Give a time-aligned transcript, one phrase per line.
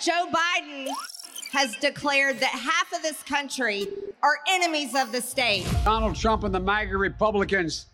[0.00, 0.88] Joe Biden
[1.52, 3.86] has declared that half of this country
[4.22, 5.66] are enemies of the state.
[5.84, 7.86] Donald Trump and the MAGA Republicans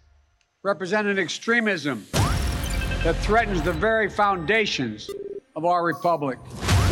[0.62, 2.06] represent an extremism
[3.02, 5.08] that threatens the very foundations
[5.54, 6.38] of our republic.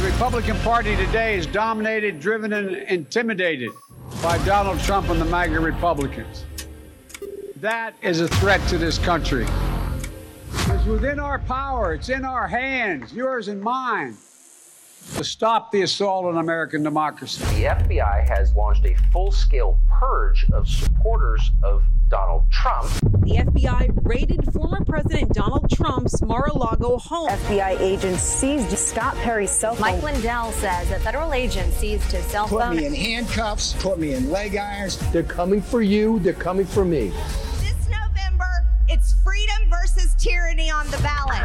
[0.00, 3.70] The Republican Party today is dominated, driven, and intimidated
[4.22, 6.44] by Donald Trump and the MAGA Republicans.
[7.56, 9.46] That is a threat to this country.
[10.84, 14.18] It's within our power, it's in our hands, yours and mine,
[15.16, 17.42] to stop the assault on American democracy.
[17.42, 22.90] The FBI has launched a full scale purge of supporters of Donald Trump.
[23.22, 27.30] The FBI raided former President Donald Trump's Mar a Lago home.
[27.30, 29.80] FBI agents seized Scott Perry's cell phone.
[29.80, 32.74] Mike Lindell says a federal agent seized his cell put phone.
[32.74, 34.98] Put me in handcuffs, put me in leg irons.
[35.12, 37.10] They're coming for you, they're coming for me.
[38.94, 41.42] It's freedom versus tyranny on the ballot.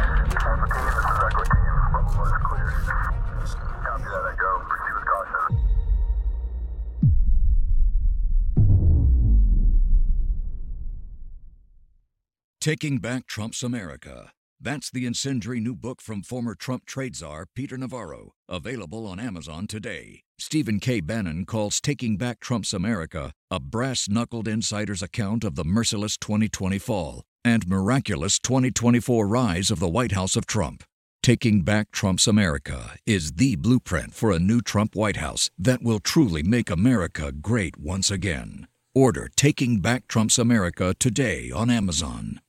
[12.60, 14.30] Taking Back Trump's America.
[14.60, 19.66] That's the incendiary new book from former Trump trade czar Peter Navarro, available on Amazon
[19.66, 20.22] today.
[20.38, 21.00] Stephen K.
[21.00, 26.78] Bannon calls Taking Back Trump's America a brass knuckled insider's account of the merciless 2020
[26.78, 30.84] fall and miraculous 2024 rise of the White House of Trump.
[31.22, 36.00] Taking Back Trump's America is the blueprint for a new Trump White House that will
[36.00, 38.66] truly make America great once again.
[38.94, 42.40] Order Taking Back Trump's America today on Amazon.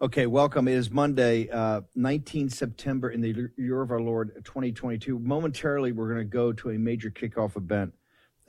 [0.00, 0.68] Okay, welcome.
[0.68, 5.18] It is Monday, uh, 19 September in the year of our Lord 2022.
[5.18, 7.94] Momentarily, we're going to go to a major kickoff event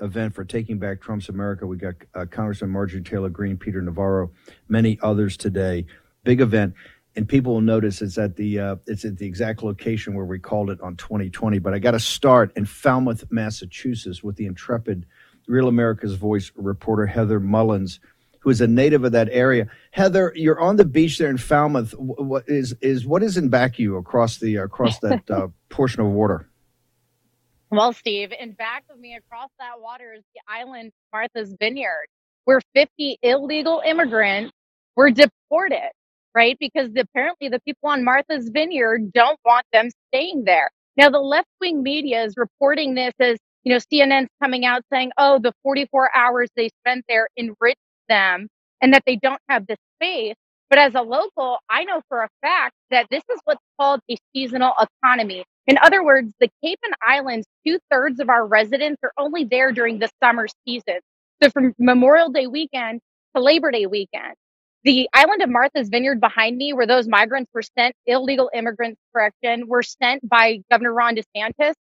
[0.01, 1.65] event for Taking Back Trump's America.
[1.65, 4.31] We got uh, Congressman Marjorie Taylor Greene, Peter Navarro,
[4.67, 5.85] many others today.
[6.23, 6.73] Big event,
[7.15, 10.39] and people will notice it's at the uh, it's at the exact location where we
[10.39, 11.59] called it on 2020.
[11.59, 15.05] But I got to start in Falmouth, Massachusetts, with the intrepid
[15.47, 17.99] Real America's Voice reporter Heather Mullins
[18.45, 19.67] who is a native of that area.
[19.89, 21.95] Heather, you're on the beach there in Falmouth.
[21.97, 26.11] What is is what is in back you across the across that uh, portion of
[26.11, 26.47] water?
[27.75, 32.07] Well, Steve, in back of me across that water is the island Martha's Vineyard,
[32.45, 34.53] where 50 illegal immigrants
[34.97, 35.91] were deported,
[36.35, 36.57] right?
[36.59, 40.71] Because apparently the people on Martha's Vineyard don't want them staying there.
[40.97, 45.11] Now, the left wing media is reporting this as, you know, CNN's coming out saying,
[45.19, 47.77] oh, the 44 hours they spent there enriched
[48.09, 48.47] them
[48.81, 50.35] and that they don't have the space.
[50.71, 54.17] But as a local, I know for a fact that this is what's called a
[54.35, 55.45] seasonal economy.
[55.67, 59.71] In other words, the Cape and Islands, two thirds of our residents are only there
[59.71, 60.99] during the summer season.
[61.41, 63.01] So from Memorial Day weekend
[63.35, 64.35] to Labor Day weekend.
[64.83, 69.67] The island of Martha's Vineyard behind me, where those migrants were sent, illegal immigrants, correction,
[69.67, 71.73] were sent by Governor Ron DeSantis,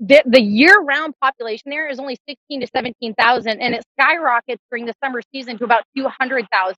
[0.00, 4.94] the, the year-round population there is only 16 to 17,000 and it skyrockets during the
[5.02, 6.76] summer season to about 200,000.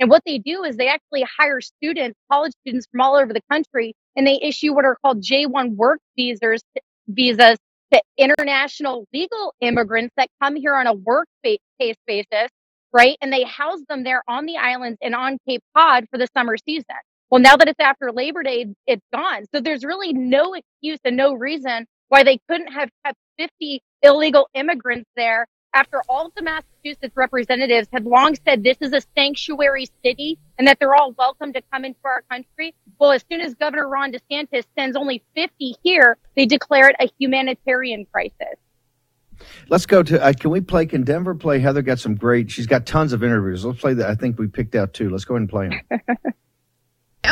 [0.00, 3.42] And what they do is they actually hire students, college students from all over the
[3.50, 6.62] country, and they issue what are called J1 work visas,
[7.08, 7.58] visas
[7.92, 12.48] to international legal immigrants that come here on a work based basis,
[12.92, 13.16] right?
[13.20, 16.56] And they house them there on the islands and on Cape Cod for the summer
[16.56, 16.84] season.
[17.30, 19.44] Well, now that it's after Labor Day, it's gone.
[19.54, 24.48] So there's really no excuse and no reason why they couldn't have kept 50 illegal
[24.54, 29.86] immigrants there after all of the Massachusetts representatives had long said this is a sanctuary
[30.04, 32.74] city and that they're all welcome to come into our country.
[32.98, 37.08] Well, as soon as Governor Ron DeSantis sends only 50 here, they declare it a
[37.18, 38.56] humanitarian crisis.
[39.68, 40.22] Let's go to.
[40.22, 40.86] Uh, can we play?
[40.86, 41.60] Can Denver play?
[41.60, 42.50] Heather got some great.
[42.50, 43.64] She's got tons of interviews.
[43.64, 44.10] Let's play that.
[44.10, 45.10] I think we picked out two.
[45.10, 46.00] Let's go ahead and play them.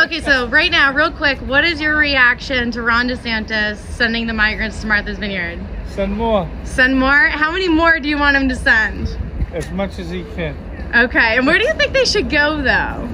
[0.04, 4.34] Okay, so right now, real quick, what is your reaction to Ron DeSantis sending the
[4.34, 5.58] migrants to Martha's Vineyard?
[5.86, 6.46] Send more.
[6.64, 7.28] Send more?
[7.28, 9.08] How many more do you want him to send?
[9.54, 10.54] As much as he can.
[10.94, 13.08] Okay, and where do you think they should go, though?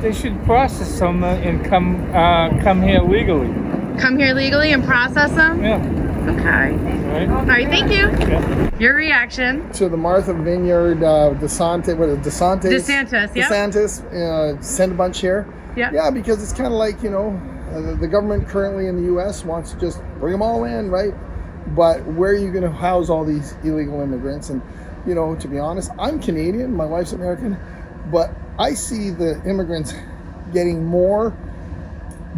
[0.00, 3.48] They should process them and come uh, come here legally.
[3.98, 5.62] Come here legally and process them?
[5.64, 5.76] Yeah.
[6.26, 6.74] Okay.
[6.74, 7.28] All right.
[7.30, 7.68] All right.
[7.68, 8.08] Thank you.
[8.28, 8.70] Yeah.
[8.78, 12.72] Your reaction to the Martha Vineyard, uh, DeSantis, what is DeSantis?
[12.72, 13.48] DeSantis, yeah.
[13.48, 15.46] DeSantis, uh, send a bunch here.
[15.76, 15.90] Yeah.
[15.92, 17.30] Yeah, because it's kind of like you know,
[17.70, 19.44] uh, the government currently in the U.S.
[19.44, 21.14] wants to just bring them all in, right?
[21.74, 24.50] But where are you going to house all these illegal immigrants?
[24.50, 24.60] And
[25.06, 26.74] you know, to be honest, I'm Canadian.
[26.76, 27.56] My wife's American,
[28.12, 29.94] but I see the immigrants
[30.52, 31.36] getting more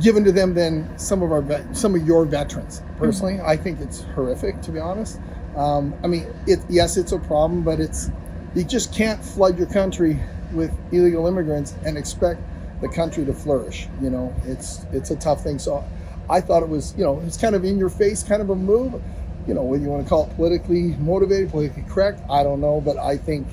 [0.01, 2.83] given to them than some of our vet, some of your veterans.
[2.99, 3.49] Personally, mm-hmm.
[3.49, 5.21] I think it's horrific to be honest.
[5.57, 8.11] Um, I mean, it, yes, it's a problem, but it's
[8.55, 10.19] you just can't flood your country
[10.53, 12.41] with illegal immigrants and expect
[12.81, 13.89] the country to flourish.
[14.01, 15.59] You know, it's it's a tough thing.
[15.59, 15.85] So
[16.31, 18.57] I thought it was, you know, it's kind of in your face kind of a
[18.57, 19.01] move.
[19.47, 22.83] You know, whether you want to call it politically motivated, politically correct, I don't know,
[22.83, 23.47] but I think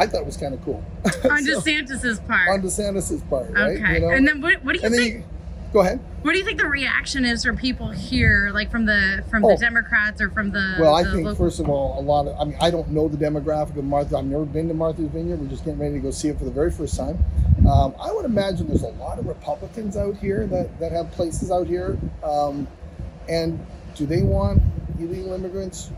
[0.00, 0.82] I thought it was kind of cool.
[1.04, 2.48] On DeSantis's part.
[2.48, 3.76] On DeSantis's part, right?
[3.78, 3.94] Okay.
[3.94, 4.08] You know?
[4.08, 5.14] And then what, what do you And then think?
[5.16, 5.24] you-
[5.74, 6.00] go ahead.
[6.22, 9.50] What do you think the reaction is from people here, like from the from Oh.
[9.50, 10.76] the Democrats or from the?
[10.80, 12.90] Well, I the think local- first of all, a lot of I mean, I don't
[12.90, 14.16] know the demographic of Martha.
[14.16, 15.38] I've never been to Martha's Vineyard.
[15.40, 17.18] We're just getting ready to go see it for the very first time.
[17.70, 21.50] Um, I would imagine there's a lot of Republicans out here that that have places
[21.50, 21.98] out here.
[22.24, 22.66] Um,
[23.28, 23.64] and
[23.94, 24.62] do they want
[24.98, 25.90] illegal immigrants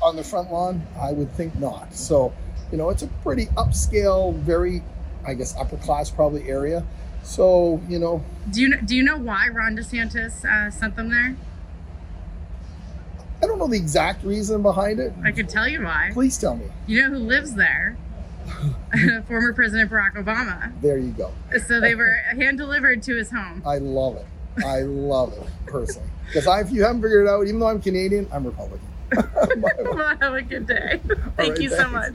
[0.00, 0.80] on the front lawn?
[1.00, 1.92] I would think not.
[1.94, 2.32] So,
[2.72, 4.82] you know, it's a pretty upscale, very,
[5.26, 6.84] I guess, upper class probably area.
[7.22, 11.36] So, you know, Do you do you know why Ron DeSantis uh, sent them there?
[13.42, 15.12] I don't know the exact reason behind it.
[15.22, 16.10] I could tell you why.
[16.12, 16.66] Please tell me.
[16.86, 17.96] You know who lives there?
[19.28, 20.72] Former President Barack Obama.
[20.80, 21.32] There you go.
[21.66, 23.62] So they were hand delivered to his home.
[23.66, 24.26] I love it.
[24.64, 26.08] I love it personally.
[26.26, 28.88] Because I, if you haven't figured it out, even though I'm Canadian, I'm Republican.
[29.14, 31.00] well, have a good day.
[31.36, 32.14] Thank right, you so much.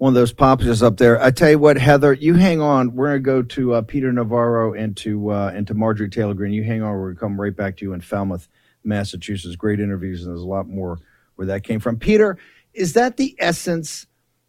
[0.00, 1.22] One of those populists up there.
[1.22, 2.94] I tell you what, Heather, you hang on.
[2.94, 6.54] We're to go to uh, Peter Navarro and to uh, and to Marjorie Taylor Greene.
[6.54, 6.94] You hang on.
[6.94, 8.48] We're to come right back to you in Falmouth,
[8.82, 9.56] Massachusetts.
[9.56, 10.96] Great interviews, and there's a lot more
[11.34, 11.98] where that came from.
[11.98, 12.38] Peter,
[12.72, 14.06] is that the essence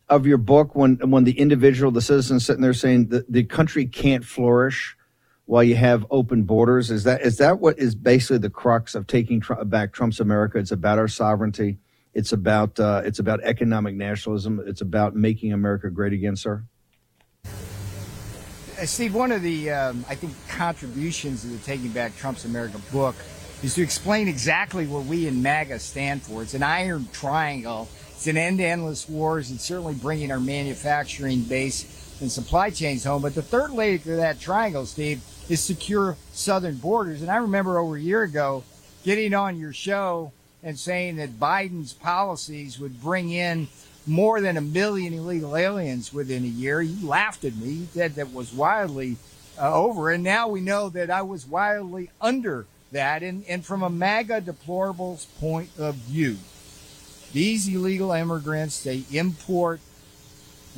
[0.08, 3.86] of your book when when the individual, the citizen, sitting there saying that the country
[3.86, 4.96] can't flourish
[5.48, 6.90] while you have open borders?
[6.90, 10.60] Is that is that what is basically the crux of taking Tr- back Trump's America?
[10.60, 11.78] It's about our sovereignty.
[12.14, 14.62] It's about uh, it's about economic nationalism.
[14.66, 16.64] It's about making America great again, sir.
[17.46, 22.80] Uh, Steve, one of the, um, I think, contributions of the Taking Back Trump's America
[22.92, 23.16] book
[23.64, 26.42] is to explain exactly what we in MAGA stand for.
[26.42, 27.88] It's an iron triangle.
[28.10, 29.52] It's an end to endless wars.
[29.52, 33.22] It's certainly bringing our manufacturing base and supply chains home.
[33.22, 37.22] But the third leg of that triangle, Steve, is secure southern borders.
[37.22, 38.64] And I remember over a year ago
[39.04, 40.32] getting on your show
[40.64, 43.68] and saying that Biden's policies would bring in
[44.06, 46.82] more than a million illegal aliens within a year.
[46.82, 47.70] You laughed at me.
[47.70, 49.18] You said that was wildly
[49.60, 50.10] uh, over.
[50.10, 53.24] And now we know that I was wildly under that.
[53.24, 56.38] And, and from a MAGA deplorable's point of view,
[57.34, 59.80] these illegal immigrants, they import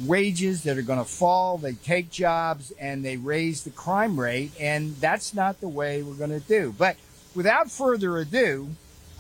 [0.04, 1.58] wages that are going to fall.
[1.58, 4.52] They take jobs and they raise the crime rate.
[4.60, 6.74] And that's not the way we're going to do.
[6.78, 6.98] But
[7.36, 8.70] without further ado,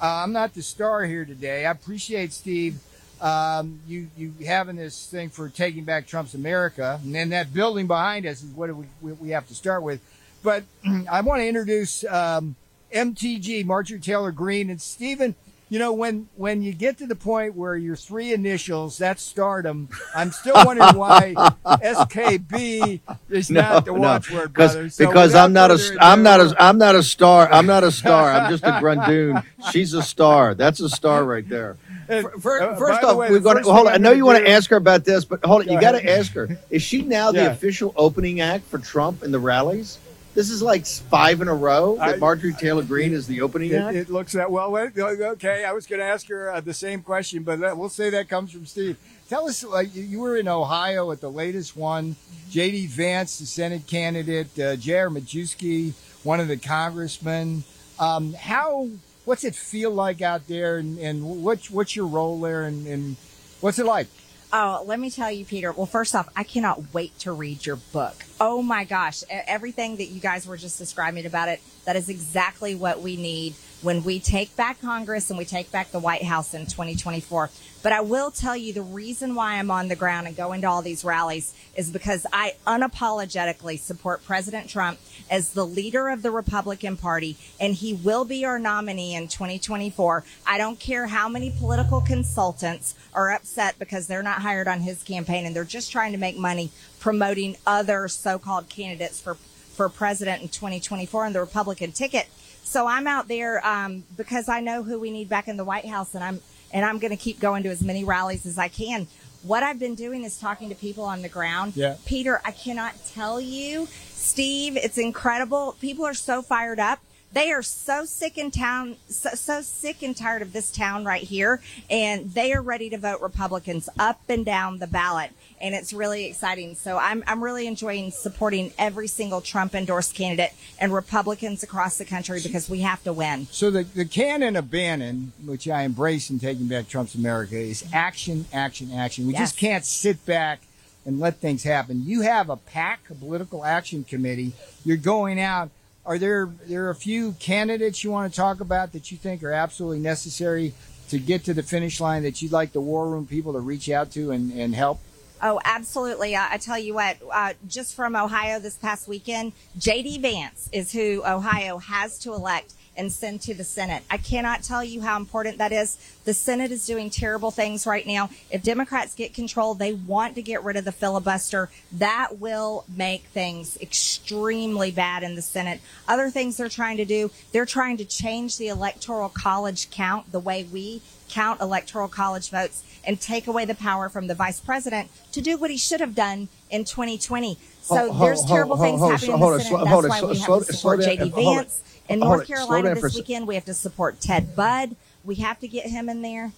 [0.03, 1.65] uh, I'm not the star here today.
[1.65, 2.77] I appreciate Steve,
[3.21, 7.87] um, you you having this thing for taking back Trump's America, and then that building
[7.87, 10.01] behind us is what we we have to start with.
[10.43, 10.65] But
[11.09, 12.57] I want to introduce um,
[12.93, 15.35] MTG, Marjorie Taylor Greene, and Stephen.
[15.73, 19.89] You know, when when you get to the point where your three initials, that's stardom.
[20.13, 21.33] I'm still wondering why
[21.65, 22.99] SKB
[23.31, 24.89] is not the watchword, because brother.
[24.91, 27.51] So because I'm not a I'm not a I'm not a star.
[27.51, 28.31] I'm not a star.
[28.31, 29.43] I'm just a grundoon.
[29.71, 30.53] She's a star.
[30.53, 31.77] That's a star right there.
[32.07, 33.93] Uh, First by off, way, the going to hold on.
[33.93, 35.69] I know you want to ask her about this, but hold it.
[35.69, 36.55] Go You got to ask her.
[36.69, 39.97] Is she now the official opening act for Trump in the rallies?
[40.33, 43.71] This is like five in a row that I- Marjorie Taylor Greene is the opening
[43.71, 43.95] It, act.
[43.95, 44.75] it looks that well.
[44.75, 48.29] Okay, I was going to ask her uh, the same question, but we'll say that
[48.29, 48.97] comes from Steve.
[49.29, 52.15] Tell us, like you- you were in Ohio at the latest one.
[52.49, 52.87] J.D.
[52.87, 55.09] Vance, the Senate candidate, uh, J.R.
[55.09, 57.63] Majewski, one of the congressmen.
[57.99, 58.89] Um, how?
[59.25, 63.15] What's it feel like out there, and, and what's what's your role there, and, and
[63.61, 64.07] what's it like?
[64.55, 65.71] Oh, let me tell you, Peter.
[65.71, 68.13] Well, first off, I cannot wait to read your book.
[68.39, 69.23] Oh my gosh.
[69.27, 73.55] Everything that you guys were just describing about it, that is exactly what we need
[73.83, 77.49] when we take back Congress and we take back the White House in 2024.
[77.83, 80.67] But I will tell you the reason why I'm on the ground and going to
[80.67, 84.99] all these rallies is because I unapologetically support President Trump
[85.29, 90.23] as the leader of the Republican Party, and he will be our nominee in 2024.
[90.47, 95.03] I don't care how many political consultants are upset because they're not hired on his
[95.03, 96.71] campaign and they're just trying to make money
[97.01, 99.35] promoting other so-called candidates for
[99.73, 102.27] for president in 2024 on the Republican ticket.
[102.63, 105.85] So I'm out there um, because I know who we need back in the White
[105.85, 106.41] House, and I'm
[106.71, 109.07] and I'm going to keep going to as many rallies as I can.
[109.43, 111.73] What I've been doing is talking to people on the ground.
[111.75, 111.97] Yeah.
[112.05, 115.75] Peter, I cannot tell you, Steve, it's incredible.
[115.81, 116.99] People are so fired up.
[117.33, 121.23] They are so sick in town, so, so sick and tired of this town right
[121.23, 125.31] here, and they are ready to vote Republicans up and down the ballot.
[125.59, 126.75] And it's really exciting.
[126.75, 132.05] So I'm, I'm really enjoying supporting every single Trump endorsed candidate and Republicans across the
[132.05, 133.47] country because we have to win.
[133.49, 137.83] So the, the canon of Bannon, which I embrace in Taking Back Trump's America, is
[137.93, 139.25] action, action, action.
[139.25, 139.41] We Yes.
[139.51, 140.61] just can't sit back
[141.05, 142.03] and let things happen.
[142.05, 144.51] You have a PAC, a political action committee.
[144.85, 145.71] You're going out.
[146.05, 149.43] Are there there are a few candidates you want to talk about that you think
[149.43, 150.73] are absolutely necessary
[151.09, 153.89] to get to the finish line that you'd like the war room people to reach
[153.89, 154.99] out to and, and help?
[155.41, 156.35] Oh, absolutely.
[156.35, 160.19] I, I tell you what, uh, just from Ohio this past weekend, J.D.
[160.19, 164.03] Vance is who Ohio has to elect and send to the Senate.
[164.09, 165.97] I cannot tell you how important that is.
[166.25, 168.29] The Senate is doing terrible things right now.
[168.51, 171.69] If Democrats get control, they want to get rid of the filibuster.
[171.91, 175.81] That will make things extremely bad in the Senate.
[176.07, 180.39] Other things they're trying to do, they're trying to change the electoral college count the
[180.39, 185.09] way we count electoral college votes and take away the power from the vice president
[185.31, 187.57] to do what he should have done in 2020.
[187.81, 189.87] So Ho- there's ho- terrible ho- things ho- happening hold in the Senate.
[189.87, 191.29] hold That's why we have to support J.D.
[191.29, 191.57] hold.
[191.57, 191.83] Vance.
[192.09, 193.27] In Hold North it, Carolina down for a this sec.
[193.27, 194.95] weekend, we have to support Ted Budd.
[195.23, 196.51] We have to get him in there.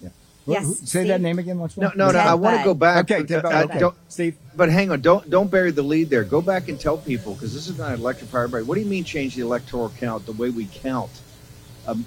[0.46, 0.64] Yes.
[0.64, 1.96] Who- Say that name again once No, more.
[1.96, 2.18] no, no.
[2.18, 3.10] I want to go back.
[3.10, 3.78] Okay, but, Ted Budd, uh, okay.
[3.78, 4.36] don't, Steve.
[4.56, 6.24] But hang on, don't don't bury the lead there.
[6.24, 8.64] Go back and tell people because this is going to electrify everybody.
[8.64, 11.10] What do you mean change the electoral count the way we count?
[11.86, 12.04] Um,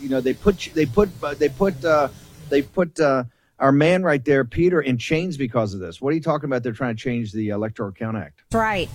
[0.00, 2.08] you know, they put they put uh, they put uh,
[2.48, 3.24] they put uh,
[3.58, 6.00] our man right there, Peter, in chains because of this.
[6.00, 6.62] What are you talking about?
[6.62, 8.40] They're trying to change the Electoral Count Act.
[8.50, 8.88] That's right.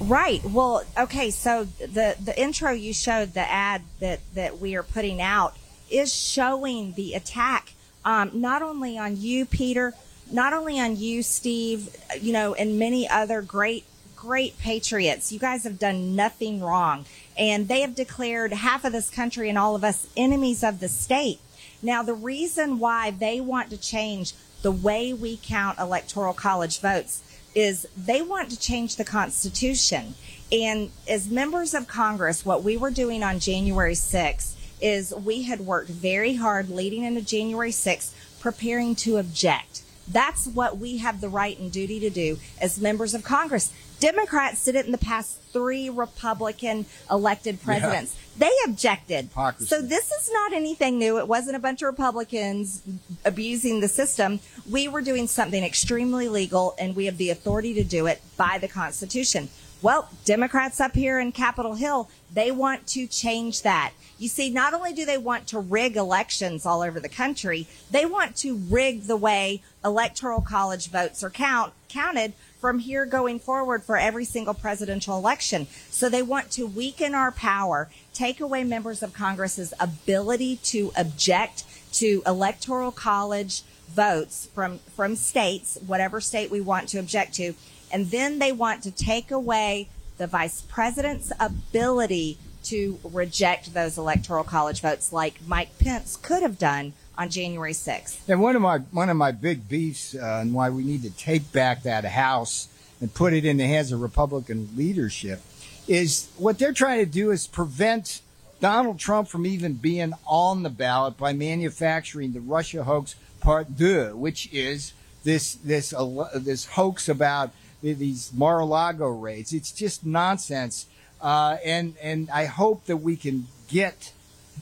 [0.00, 0.44] Right.
[0.44, 1.30] Well, okay.
[1.30, 5.56] So the the intro you showed, the ad that that we are putting out,
[5.90, 7.72] is showing the attack,
[8.04, 9.94] um, not only on you, Peter,
[10.30, 15.32] not only on you, Steve, you know, and many other great great patriots.
[15.32, 17.04] You guys have done nothing wrong,
[17.36, 20.88] and they have declared half of this country and all of us enemies of the
[20.88, 21.40] state.
[21.82, 27.22] Now, the reason why they want to change the way we count electoral college votes
[27.58, 30.14] is they want to change the Constitution.
[30.52, 35.58] And as members of Congress, what we were doing on January 6th is we had
[35.58, 39.82] worked very hard leading into January 6th, preparing to object.
[40.06, 43.72] That's what we have the right and duty to do as members of Congress.
[44.00, 48.16] Democrats did it in the past three Republican elected presidents.
[48.36, 49.26] They objected.
[49.26, 49.66] Hypocrisy.
[49.66, 51.18] So this is not anything new.
[51.18, 52.82] It wasn't a bunch of Republicans
[53.24, 54.40] abusing the system.
[54.70, 58.58] We were doing something extremely legal and we have the authority to do it by
[58.58, 59.48] the Constitution.
[59.80, 63.92] Well, Democrats up here in Capitol Hill, they want to change that.
[64.18, 68.04] You see, not only do they want to rig elections all over the country, they
[68.04, 73.84] want to rig the way electoral college votes are count, counted from here going forward
[73.84, 75.66] for every single presidential election.
[75.90, 81.64] So they want to weaken our power, take away members of Congress's ability to object
[81.94, 87.54] to electoral college votes from, from states, whatever state we want to object to.
[87.90, 89.88] And then they want to take away
[90.18, 96.58] the vice president's ability to reject those electoral college votes like Mike Pence could have
[96.58, 98.20] done on January 6th.
[98.28, 101.10] And one of my one of my big beefs uh, and why we need to
[101.10, 102.68] take back that House
[103.00, 105.40] and put it in the hands of Republican leadership
[105.88, 108.20] is what they're trying to do is prevent
[108.60, 114.14] Donald Trump from even being on the ballot by manufacturing the Russia hoax part deux,
[114.14, 114.92] which is
[115.24, 117.50] this this uh, this hoax about
[117.82, 119.52] these Mar-a-Lago raids.
[119.52, 120.86] It's just nonsense.
[121.20, 124.12] Uh, and and I hope that we can get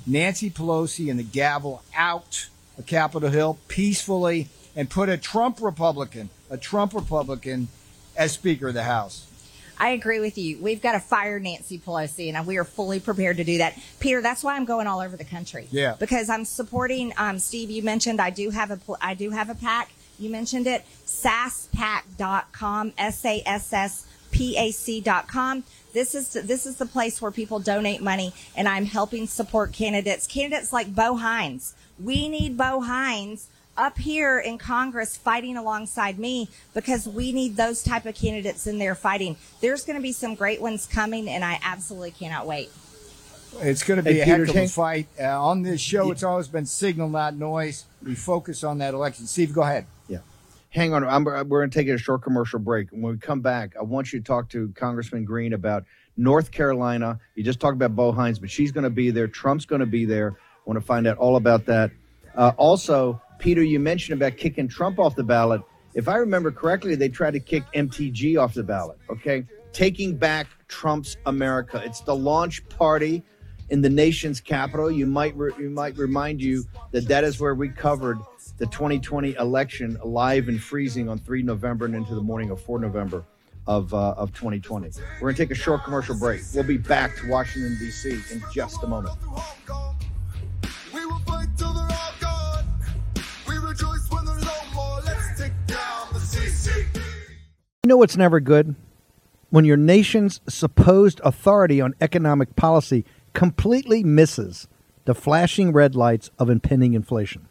[0.07, 2.49] Nancy Pelosi and the gavel out
[2.79, 7.69] of Capitol Hill peacefully and put a Trump Republican, a Trump Republican,
[8.17, 9.27] as Speaker of the House.
[9.79, 10.59] I agree with you.
[10.59, 13.79] We've got to fire Nancy Pelosi, and we are fully prepared to do that.
[14.01, 15.69] Peter, that's why I'm going all over the country.
[15.71, 15.97] Yeah.
[15.99, 17.13] Because I'm supporting.
[17.19, 19.91] Um, Steve, you mentioned I do have a I do have a pack.
[20.19, 20.85] You mentioned it.
[21.05, 22.95] SassPack.com.
[22.97, 25.65] S A S S P A C.com.
[25.97, 30.26] This is this is the place where people donate money, and I'm helping support candidates.
[30.26, 31.75] Candidates like Bo Hines.
[31.99, 33.49] We need Bo Hines
[33.79, 38.76] up here in Congress fighting alongside me because we need those type of candidates in
[38.76, 39.37] there fighting.
[39.62, 42.69] There's going to be some great ones coming, and I absolutely cannot wait.
[43.61, 45.07] It's going to be Hey, a Peter, heck of a fight.
[45.19, 47.87] Uh, on this show, it's always been signal, not noise.
[48.03, 49.26] We focus on that election.
[49.26, 49.87] Steve, go ahead.
[50.76, 51.04] Hang on.
[51.04, 52.90] I'm, we're going to take a short commercial break.
[52.90, 55.85] When we come back, I want you to talk to Congressman Greene about
[56.18, 57.18] North Carolina.
[57.35, 59.26] You just talked about Bo Hines, but she's going to be there.
[59.26, 60.37] Trump's going to be there.
[60.38, 61.92] I want to find out all about that.
[62.35, 65.62] Uh, also, Peter, you mentioned about kicking Trump off the ballot.
[65.95, 68.99] If I remember correctly, they tried to kick MTG off the ballot.
[69.09, 69.47] Okay.
[69.73, 71.80] Taking back Trump's America.
[71.87, 73.25] It's the launch party
[73.71, 74.90] in the nation's capital.
[74.90, 78.18] You might re- you might remind you that that is where we covered
[78.59, 82.79] the 2020 election live and freezing on 3 November and into the morning of 4
[82.79, 83.25] November
[83.67, 84.91] of uh, of 2020.
[85.15, 86.43] We're going to take a short commercial break.
[86.55, 88.11] We'll be back to Washington D.C.
[88.31, 89.15] in just a moment.
[90.95, 92.65] We will fight till they're all gone.
[93.49, 95.01] We rejoice when there's no more.
[95.05, 96.85] Let's take down the CC.
[97.85, 98.77] You know what's never good?
[99.51, 104.67] When your nation's supposed authority on economic policy completely misses
[105.05, 107.49] the flashing red lights of impending inflation.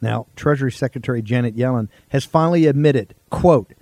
[0.00, 3.72] Now, Treasury Secretary Janet Yellen has finally admitted, quote,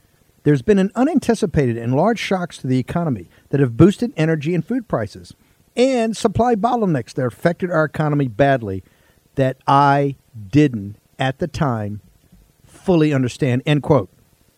[0.45, 4.65] there's been an unanticipated and large shocks to the economy that have boosted energy and
[4.65, 5.35] food prices
[5.77, 8.83] and supply bottlenecks that affected our economy badly
[9.35, 10.17] that I
[10.51, 12.01] didn't at the time
[12.65, 14.09] fully understand, end quote.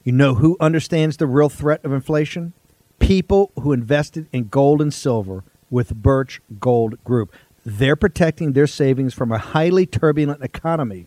[0.05, 2.53] You know who understands the real threat of inflation?
[2.99, 7.35] People who invested in gold and silver with Birch Gold Group.
[7.65, 11.07] They're protecting their savings from a highly turbulent economy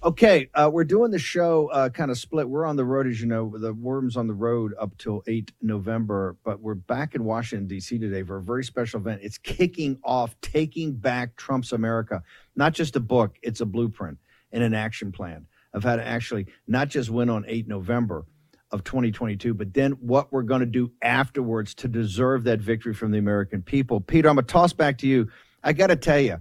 [0.00, 2.48] Okay, uh, we're doing the show uh, kind of split.
[2.48, 5.24] We're on the road, as you know, the War Room's on the road up till
[5.26, 7.98] 8 November, but we're back in Washington, D.C.
[7.98, 9.22] today for a very special event.
[9.24, 12.22] It's kicking off Taking Back Trump's America.
[12.54, 14.18] Not just a book, it's a blueprint
[14.52, 18.24] and an action plan of how to actually not just win on 8 November
[18.70, 23.10] of 2022, but then what we're going to do afterwards to deserve that victory from
[23.10, 24.00] the American people.
[24.00, 25.28] Peter, I'm going to toss back to you.
[25.64, 26.38] I got to tell you,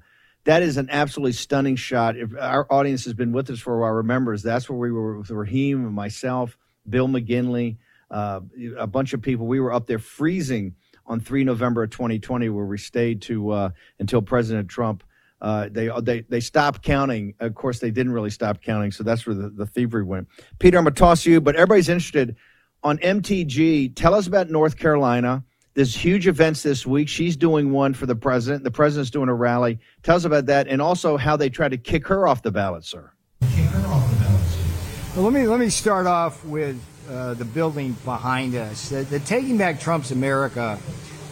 [0.48, 2.16] that is an absolutely stunning shot.
[2.16, 5.18] If our audience has been with us for a while, remembers that's where we were
[5.18, 6.58] with Raheem and myself,
[6.88, 7.76] Bill McGinley,
[8.10, 8.40] uh,
[8.78, 9.46] a bunch of people.
[9.46, 13.70] We were up there freezing on 3 November of 2020, where we stayed to uh,
[14.00, 15.04] until President Trump.
[15.42, 17.34] Uh, they they they stopped counting.
[17.42, 20.30] Of course, they didn't really stop counting, so that's where the, the thievery went.
[20.60, 22.38] Peter, I'm gonna toss you, but everybody's interested
[22.84, 23.94] on MTG.
[23.98, 25.44] Tell us about North Carolina.
[25.78, 27.08] There's huge events this week.
[27.08, 28.64] She's doing one for the president.
[28.64, 29.78] The president's doing a rally.
[30.02, 32.84] Tell us about that, and also how they tried to kick her off the ballot,
[32.84, 33.12] sir.
[33.42, 38.90] Well, let me let me start off with uh, the building behind us.
[38.90, 40.80] The, the Taking Back Trump's America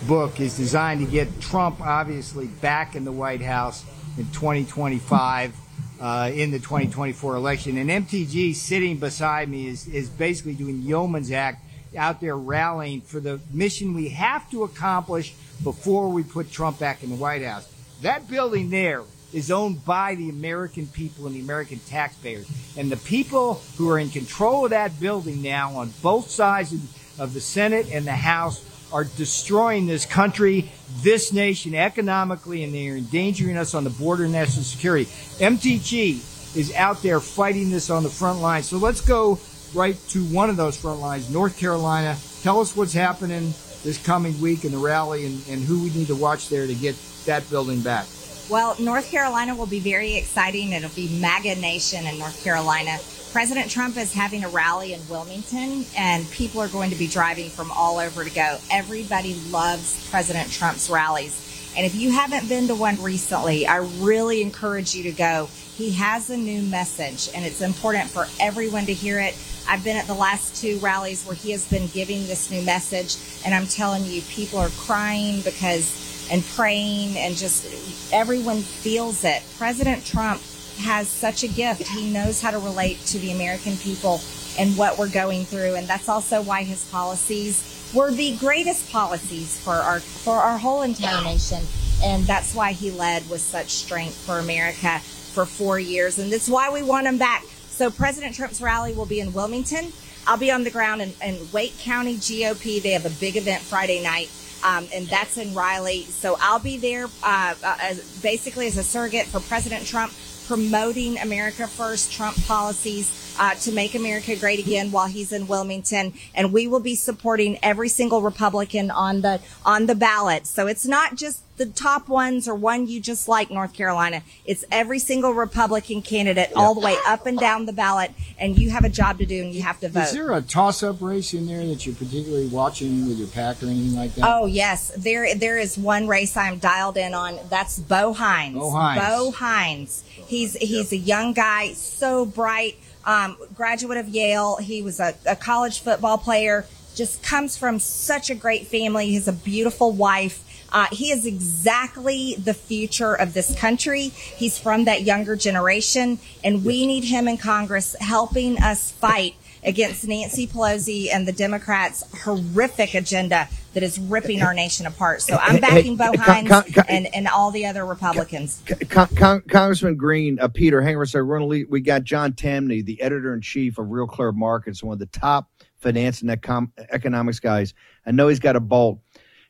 [0.07, 3.83] book is designed to get Trump obviously back in the White House
[4.15, 5.55] in 2025
[5.99, 7.79] uh, in the 2024 election.
[7.79, 11.64] And MTG sitting beside me is is basically doing yeoman's act
[11.95, 17.03] out there rallying for the mission we have to accomplish before we put Trump back
[17.03, 17.67] in the White House.
[18.01, 19.03] That building there
[19.33, 22.47] is owned by the American people and the American taxpayers.
[22.77, 26.73] And the people who are in control of that building now on both sides
[27.19, 32.89] of, the Senate and the House are destroying this country, this nation economically, and they
[32.89, 35.05] are endangering us on the border national security.
[35.39, 38.63] MTG is out there fighting this on the front line.
[38.63, 39.35] So let's go
[39.75, 42.17] right to one of those front lines, North Carolina.
[42.41, 46.07] Tell us what's happening this coming week in the rally and, and who we need
[46.07, 48.07] to watch there to get that building back.
[48.49, 50.71] Well, North Carolina will be very exciting.
[50.71, 52.97] It'll be MAGA Nation in North Carolina.
[53.31, 57.49] President Trump is having a rally in Wilmington, and people are going to be driving
[57.49, 58.57] from all over to go.
[58.71, 61.73] Everybody loves President Trump's rallies.
[61.75, 65.49] And if you haven't been to one recently, I really encourage you to go.
[65.75, 69.35] He has a new message, and it's important for everyone to hear it.
[69.67, 73.17] I've been at the last two rallies where he has been giving this new message,
[73.45, 79.43] and I'm telling you, people are crying because and praying and just everyone feels it.
[79.57, 80.41] President Trump
[80.79, 81.87] has such a gift.
[81.87, 84.19] He knows how to relate to the American people
[84.57, 85.75] and what we're going through.
[85.75, 90.81] And that's also why his policies were the greatest policies for our, for our whole
[90.81, 91.61] entire nation.
[92.03, 96.19] And that's why he led with such strength for America for four years.
[96.19, 97.43] And that's why we want him back.
[97.75, 99.91] So President Trump's rally will be in Wilmington.
[100.25, 102.81] I'll be on the ground in, in Wake County GOP.
[102.81, 104.29] They have a big event Friday night
[104.63, 106.03] um, and that's in Raleigh.
[106.03, 110.13] So I'll be there uh, uh, as, basically as a surrogate for President Trump,
[110.47, 113.23] promoting America First Trump policies.
[113.37, 117.59] uh, to make America great again while he's in Wilmington, and we will be supporting
[117.61, 120.47] every single Republican on the on the ballot.
[120.47, 124.23] So it's not just the top ones or one you just like North Carolina.
[124.45, 128.69] It's every single Republican candidate all the way up and down the ballot, and you
[128.71, 130.03] have a job to do and you have to vote.
[130.03, 133.67] Is there a toss-up race in there that you're particularly watching with your pack or
[133.67, 134.25] anything like that?
[134.27, 137.39] Oh yes, there there is one race I'm dialed in on.
[137.49, 138.55] That's Bo Hines.
[138.55, 139.01] Bo Hines.
[139.01, 140.03] Bo Hines.
[140.27, 142.77] He's he's a young guy, so bright.
[143.05, 144.57] Um, graduate of Yale.
[144.57, 146.65] He was a, a college football player.
[146.95, 149.07] Just comes from such a great family.
[149.07, 150.43] He has a beautiful wife.
[150.71, 154.09] Uh, he is exactly the future of this country.
[154.09, 160.07] He's from that younger generation, and we need him in Congress helping us fight against
[160.07, 165.21] Nancy Pelosi and the Democrats' horrific agenda that is ripping our nation apart.
[165.21, 168.61] So I'm backing hey, Bo Hines con- con- and, and all the other Republicans.
[168.89, 171.27] Con- Con- Congressman Greene, uh, Peter, hang on a second.
[171.27, 174.81] We're gonna leave, we got John Tamny, the editor in chief of Real Clear Markets,
[174.81, 177.73] one of the top finance and econ- economics guys.
[178.05, 178.99] I know he's got a bolt.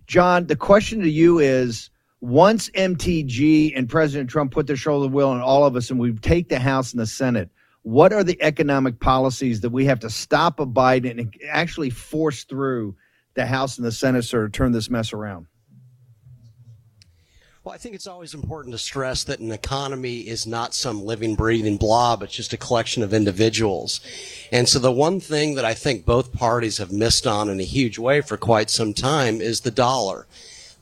[0.08, 1.90] John, the question to you is
[2.22, 5.90] once MTG and President Trump put their shoulder to the wheel on all of us
[5.90, 7.50] and we take the House and the Senate,
[7.84, 12.44] what are the economic policies that we have to stop a Biden and actually force
[12.44, 12.96] through
[13.36, 15.48] the House and the Senate to turn this mess around?
[17.66, 21.34] Well, I think it's always important to stress that an economy is not some living,
[21.34, 22.22] breathing blob.
[22.22, 24.02] It's just a collection of individuals.
[24.52, 27.64] And so the one thing that I think both parties have missed on in a
[27.64, 30.28] huge way for quite some time is the dollar.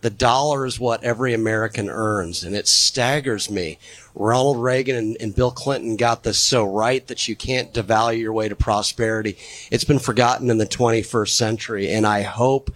[0.02, 3.80] The dollar is what every American earns, and it staggers me.
[4.14, 8.34] Ronald Reagan and, and Bill Clinton got this so right that you can't devalue your
[8.34, 9.38] way to prosperity.
[9.72, 12.72] It's been forgotten in the 21st century, and I hope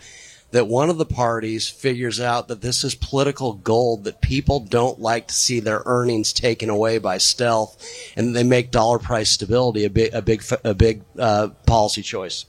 [0.51, 4.99] that one of the parties figures out that this is political gold, that people don't
[4.99, 7.83] like to see their earnings taken away by stealth,
[8.15, 12.45] and they make dollar price stability a big, a big, a big uh, policy choice.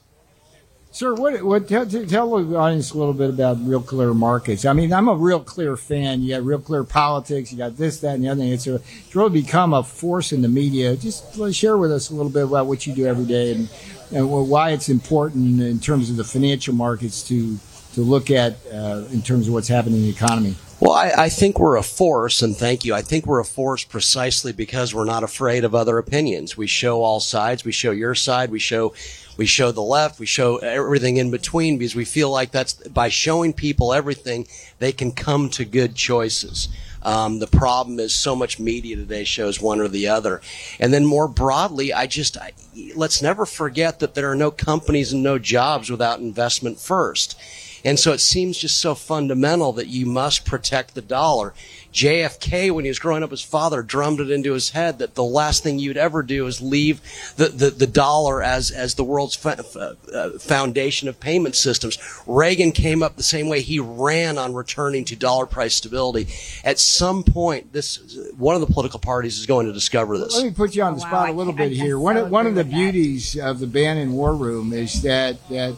[0.91, 4.65] Sir, what what tell, tell the audience a little bit about Real Clear Markets.
[4.65, 6.21] I mean, I'm a Real Clear fan.
[6.23, 7.51] You got Real Clear Politics.
[7.51, 8.53] You got this, that, and the other thing.
[8.53, 10.95] It's, a, it's really become a force in the media.
[10.95, 13.69] Just share with us a little bit about what you do every day and,
[14.11, 17.59] and why it's important in terms of the financial markets to
[17.99, 20.55] to look at uh, in terms of what's happening in the economy.
[20.79, 22.93] Well, I, I think we're a force, and thank you.
[22.93, 26.55] I think we're a force precisely because we're not afraid of other opinions.
[26.55, 27.65] We show all sides.
[27.65, 28.49] We show your side.
[28.49, 28.93] We show,
[29.35, 30.19] we show the left.
[30.19, 34.47] We show everything in between because we feel like that's by showing people everything,
[34.79, 36.69] they can come to good choices.
[37.01, 40.41] Um, the problem is so much media today shows one or the other.
[40.79, 42.51] And then more broadly, I just, I,
[42.95, 47.39] let's never forget that there are no companies and no jobs without investment first.
[47.83, 51.53] And so it seems just so fundamental that you must protect the dollar.
[51.93, 55.23] JFK, when he was growing up, his father drummed it into his head that the
[55.23, 57.01] last thing you'd ever do is leave
[57.35, 59.65] the, the, the dollar as, as the world's fa-
[60.13, 61.97] uh, foundation of payment systems.
[62.27, 63.61] Reagan came up the same way.
[63.61, 66.27] He ran on returning to dollar price stability.
[66.63, 67.97] At some point, this
[68.37, 70.35] one of the political parties is going to discover this.
[70.35, 71.97] Let me put you on the spot a little bit here.
[71.97, 75.75] One of, one of the beauties of the Bannon War Room is that that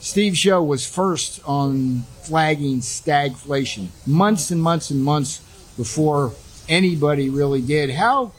[0.00, 5.40] Steve Show was first on flagging stagflation months and months and months
[5.76, 6.32] before
[6.68, 7.90] anybody really did.
[7.90, 8.32] How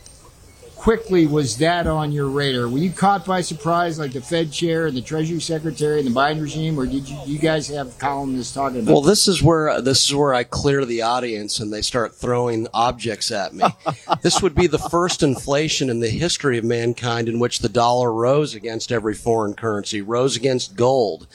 [0.80, 2.70] quickly was that on your radar?
[2.70, 6.18] Were you caught by surprise like the Fed chair and the Treasury Secretary and the
[6.18, 9.82] Biden regime, or did you, you guys have columnists talking about Well, this is where
[9.82, 13.66] this is where I clear the audience and they start throwing objects at me.
[14.22, 18.14] this would be the first inflation in the history of mankind in which the dollar
[18.14, 21.28] rose against every foreign currency, rose against gold.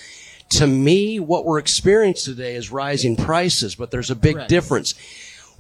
[0.50, 4.48] To me, what we're experiencing today is rising prices, but there's a big Correct.
[4.48, 4.94] difference.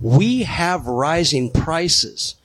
[0.00, 2.36] We have rising prices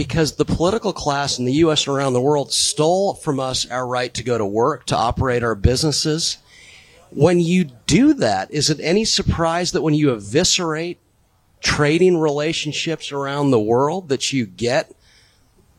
[0.00, 1.86] because the political class in the U.S.
[1.86, 5.42] and around the world stole from us our right to go to work, to operate
[5.42, 6.38] our businesses.
[7.10, 10.98] When you do that, is it any surprise that when you eviscerate
[11.60, 14.90] trading relationships around the world that you get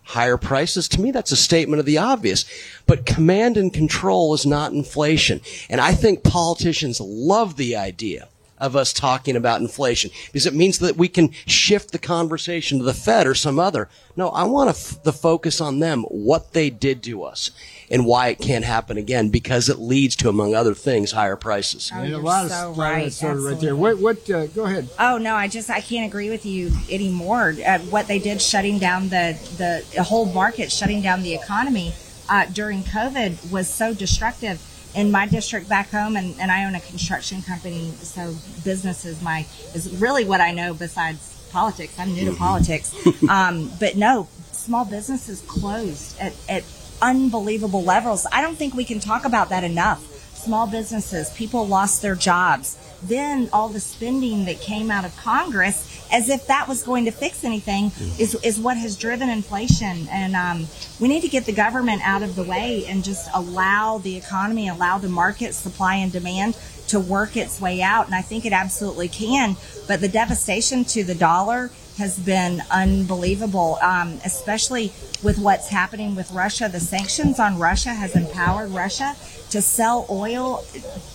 [0.03, 0.87] higher prices?
[0.89, 2.45] To me, that's a statement of the obvious.
[2.85, 5.41] But command and control is not inflation.
[5.67, 8.29] And I think politicians love the idea
[8.61, 12.83] of us talking about inflation because it means that we can shift the conversation to
[12.85, 13.89] the Fed or some other.
[14.15, 17.49] No, I want to f- the focus on them, what they did to us
[17.89, 21.91] and why it can't happen again because it leads to, among other things, higher prices.
[21.93, 23.03] Oh, and a you're lot of so stuff right.
[23.03, 23.75] that's of right there.
[23.75, 23.97] What?
[23.97, 24.29] What?
[24.29, 24.89] Uh, go ahead.
[24.99, 27.55] Oh no, I just I can't agree with you anymore.
[27.65, 31.93] Uh, what they did, shutting down the the, the whole market, shutting down the economy
[32.29, 34.61] uh, during COVID was so destructive.
[34.93, 39.21] In my district back home, and, and I own a construction company, so business is
[39.21, 41.93] my is really what I know besides politics.
[41.97, 42.37] I'm new to Mhm.
[42.37, 42.93] politics,
[43.29, 46.63] um, but no, small businesses closed at, at
[47.01, 48.25] unbelievable levels.
[48.33, 50.03] I don't think we can talk about that enough.
[50.35, 52.75] Small businesses, people lost their jobs.
[53.03, 57.11] Then all the spending that came out of Congress, as if that was going to
[57.11, 60.07] fix anything, is, is what has driven inflation.
[60.11, 60.67] And um,
[60.99, 64.67] we need to get the government out of the way and just allow the economy,
[64.67, 66.57] allow the market, supply and demand
[66.91, 68.05] to work its way out.
[68.05, 69.55] And I think it absolutely can.
[69.87, 74.91] But the devastation to the dollar has been unbelievable, um, especially
[75.23, 76.69] with what's happening with Russia.
[76.71, 79.15] The sanctions on Russia has empowered Russia
[79.51, 80.63] to sell oil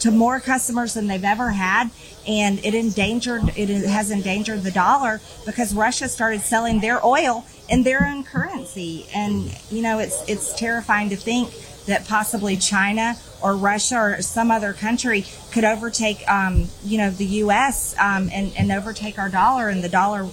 [0.00, 1.90] to more customers than they've ever had.
[2.26, 7.82] And it endangered, it has endangered the dollar because Russia started selling their oil in
[7.82, 9.06] their own currency.
[9.14, 11.50] And, you know, it's, it's terrifying to think
[11.86, 17.24] that possibly China or Russia or some other country could overtake, um, you know, the
[17.24, 17.94] U.S.
[17.98, 20.28] Um, and, and overtake our dollar, and the dollar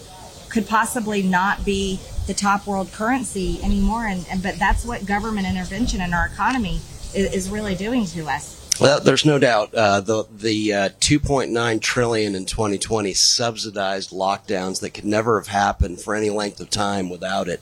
[0.50, 4.06] could possibly not be the top world currency anymore.
[4.06, 6.80] And, and but that's what government intervention in our economy
[7.13, 8.62] is, is really doing to us.
[8.82, 14.96] Well, there's no doubt uh, the the uh, 2.9 trillion in 2020 subsidized lockdowns that
[14.96, 17.62] could never have happened for any length of time without it,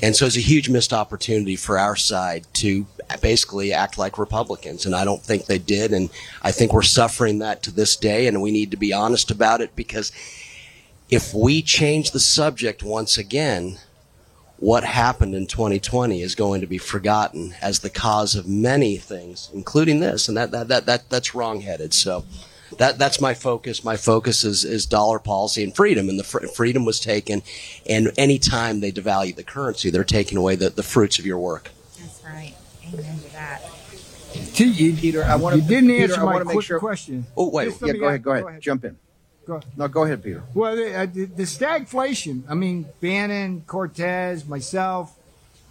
[0.00, 2.86] and so it's a huge missed opportunity for our side to
[3.20, 6.08] basically act like Republicans, and I don't think they did, and
[6.40, 9.60] I think we're suffering that to this day, and we need to be honest about
[9.60, 10.12] it because
[11.10, 13.78] if we change the subject once again,
[14.58, 19.50] what happened in 2020 is going to be forgotten as the cause of many things,
[19.52, 21.92] including this, and that that that, that that's wrongheaded.
[21.94, 22.24] So.
[22.78, 23.84] That, that's my focus.
[23.84, 27.42] My focus is, is dollar policy and freedom, and the fr- freedom was taken.
[27.88, 31.70] And anytime they devalue the currency, they're taking away the, the fruits of your work.
[32.00, 32.52] That's right.
[32.92, 33.62] Amen to that.
[34.54, 37.26] T- you, Peter, I want to, you didn't Peter, answer I my quick sure- question.
[37.36, 38.22] Oh wait, Just let Yeah, me go ahead.
[38.24, 38.60] Go ahead.
[38.60, 38.96] Jump in.
[39.46, 39.66] Go ahead.
[39.76, 40.42] No, go ahead, Peter.
[40.54, 42.44] Well, the, uh, the, the stagflation.
[42.48, 45.14] I mean, Bannon, Cortes, myself,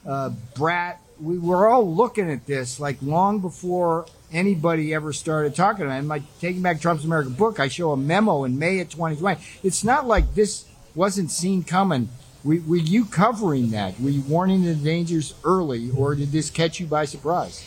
[0.06, 1.00] uh, Brat.
[1.22, 6.00] We were all looking at this like long before anybody ever started talking about it.
[6.00, 9.42] In my Taking Back Trump's America book, I show a memo in May of 2020.
[9.64, 12.10] It's not like this wasn't seen coming.
[12.44, 14.00] Were, were you covering that?
[14.00, 17.64] Were you warning the dangers early, or did this catch you by surprise?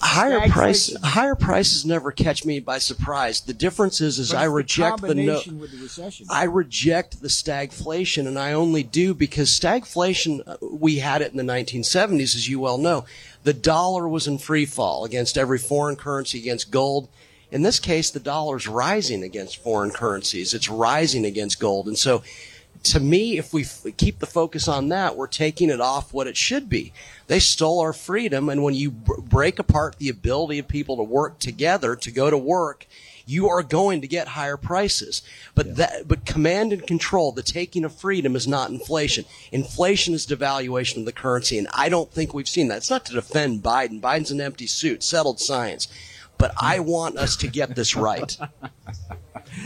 [0.00, 0.50] Higher Stagflation.
[0.50, 3.40] price higher prices never catch me by surprise.
[3.40, 6.24] The difference is is But I it's the reject the no the.
[6.30, 11.36] I reject the stagflation and I only do because stagflation uh, we had it in
[11.36, 13.04] the 1970s as you well know.
[13.44, 17.08] The dollar was in free fall against every foreign currency against gold.
[17.50, 20.54] In this case the dollar's rising against foreign currencies.
[20.54, 21.86] It's rising against gold.
[21.86, 22.22] And so
[22.92, 26.26] to me, if we f- keep the focus on that, we're taking it off what
[26.26, 26.92] it should be.
[27.26, 31.02] They stole our freedom, and when you b- break apart the ability of people to
[31.02, 32.86] work together, to go to work,
[33.26, 35.22] you are going to get higher prices.
[35.54, 39.26] But that, but command and control, the taking of freedom is not inflation.
[39.52, 42.78] Inflation is devaluation of the currency, and I don't think we've seen that.
[42.78, 44.00] It's not to defend Biden.
[44.00, 45.88] Biden's an empty suit, settled science.
[46.38, 48.36] But I want us to get this right.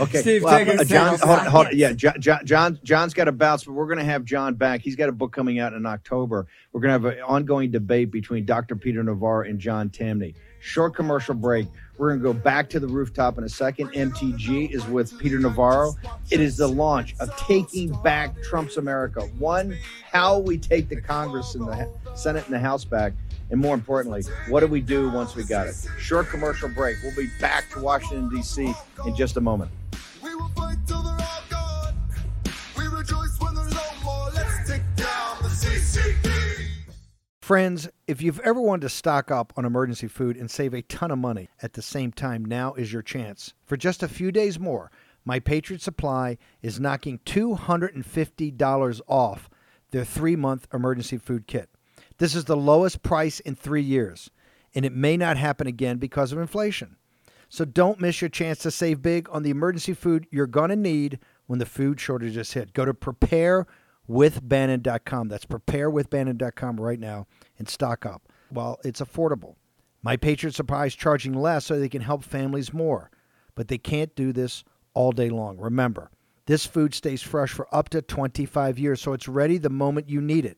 [0.00, 3.64] Okay, Steve, take uh, John, hold, hold, yeah, John, John, John, John's got a bounce,
[3.64, 4.80] but we're going to have John back.
[4.80, 6.46] He's got a book coming out in October.
[6.72, 8.76] We're going to have an ongoing debate between Dr.
[8.76, 10.34] Peter Navarro and John Tamny.
[10.60, 11.66] Short commercial break.
[11.98, 13.92] We're going to go back to the rooftop in a second.
[13.92, 15.94] MTG is with Peter Navarro.
[16.30, 19.22] It is the launch of Taking Back Trump's America.
[19.38, 19.76] One,
[20.10, 23.12] how we take the Congress and the Senate and the House back.
[23.50, 25.76] And more importantly, what do we do once we got it?
[25.98, 26.96] Short commercial break.
[27.02, 28.72] We'll be back to Washington, D.C.
[29.04, 29.70] in just a moment.
[30.22, 31.94] We will fight till they're all gone.
[32.78, 34.30] We rejoice when there's no more.
[34.34, 35.52] Let's take down the.
[37.40, 41.10] Friends, if you've ever wanted to stock up on emergency food and save a ton
[41.10, 43.52] of money at the same time, now is your chance.
[43.66, 44.92] For just a few days more,
[45.24, 49.50] My Patriot Supply is knocking $250 off
[49.90, 51.68] their three month emergency food kit.
[52.18, 54.30] This is the lowest price in three years,
[54.72, 56.96] and it may not happen again because of inflation.
[57.52, 60.76] So don't miss your chance to save big on the emergency food you're going to
[60.76, 62.72] need when the food shortages hit.
[62.72, 65.28] Go to preparewithbannon.com.
[65.28, 67.26] That's preparewithbannon.com right now
[67.58, 69.56] and stock up while it's affordable.
[70.02, 73.10] My Patriot Supply is charging less so they can help families more,
[73.54, 75.58] but they can't do this all day long.
[75.58, 76.10] Remember,
[76.46, 80.22] this food stays fresh for up to 25 years, so it's ready the moment you
[80.22, 80.56] need it.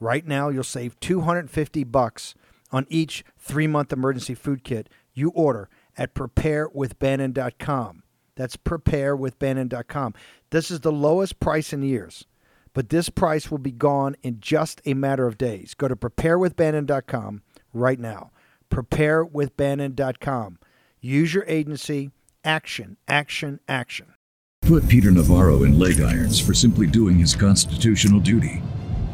[0.00, 2.34] Right now, you'll save 250 bucks
[2.72, 5.68] on each three-month emergency food kit you order
[6.00, 8.02] at preparewithbannon.com.
[8.34, 10.14] That's preparewithbannon.com.
[10.48, 12.24] This is the lowest price in years,
[12.72, 15.74] but this price will be gone in just a matter of days.
[15.74, 17.42] Go to preparewithbannon.com
[17.74, 18.30] right now.
[18.70, 20.58] Preparewithbannon.com.
[21.02, 22.10] Use your agency.
[22.42, 24.14] Action, action, action.
[24.62, 28.62] Put Peter Navarro in leg irons for simply doing his constitutional duty.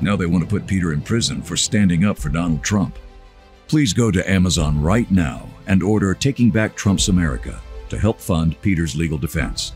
[0.00, 2.96] Now they want to put Peter in prison for standing up for Donald Trump.
[3.66, 8.60] Please go to Amazon right now and order Taking Back Trump's America to help fund
[8.62, 9.72] Peter's legal defense.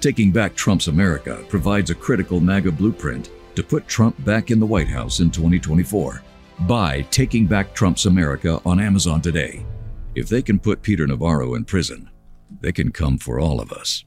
[0.00, 4.66] Taking Back Trump's America provides a critical MAGA blueprint to put Trump back in the
[4.66, 6.22] White House in 2024.
[6.60, 9.64] Buy Taking Back Trump's America on Amazon today.
[10.14, 12.10] If they can put Peter Navarro in prison,
[12.60, 14.04] they can come for all of us.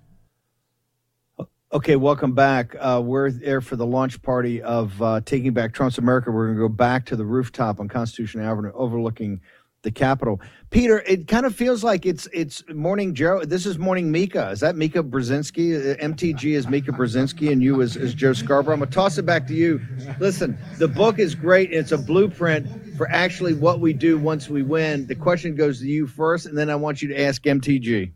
[1.73, 2.77] Okay, welcome back.
[2.79, 6.31] Uh, we're there for the launch party of uh, Taking Back Trump's America.
[6.31, 9.41] We're going to go back to the rooftop on Constitution Avenue, overlooking
[9.87, 10.41] the Capitol.
[10.69, 13.45] Peter, it kind of feels like it's it's morning Joe.
[13.45, 14.49] This is morning Mika.
[14.49, 15.93] Is that Mika Brzezinski?
[15.93, 18.73] Uh, MTG is Mika Brzezinski, and you is, is Joe Scarborough.
[18.73, 19.79] I'm gonna toss it back to you.
[20.19, 21.71] Listen, the book is great.
[21.71, 25.07] It's a blueprint for actually what we do once we win.
[25.07, 28.11] The question goes to you first, and then I want you to ask MTG.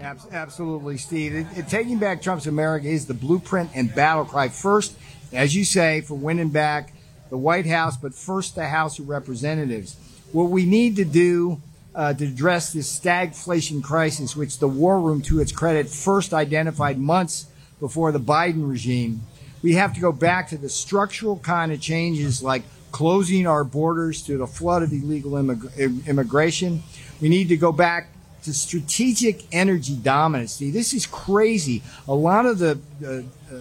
[0.00, 1.34] Absolutely, Steve.
[1.34, 4.48] It, it- taking back Trump's America is the blueprint and battle cry.
[4.48, 4.96] First,
[5.32, 6.94] as you say, for winning back
[7.30, 9.96] the White House, but first the House of Representatives.
[10.32, 11.60] What we need to do
[11.94, 16.98] uh, to address this stagflation crisis, which the War Room, to its credit, first identified
[16.98, 17.46] months
[17.80, 19.22] before the Biden regime,
[19.62, 22.62] we have to go back to the structural kind of changes like
[22.92, 26.82] closing our borders to the flood of illegal immig- immigration.
[27.20, 28.10] We need to go back
[28.44, 30.52] to strategic energy dominance.
[30.52, 31.82] See, this is crazy.
[32.06, 33.58] A lot of the uh, uh,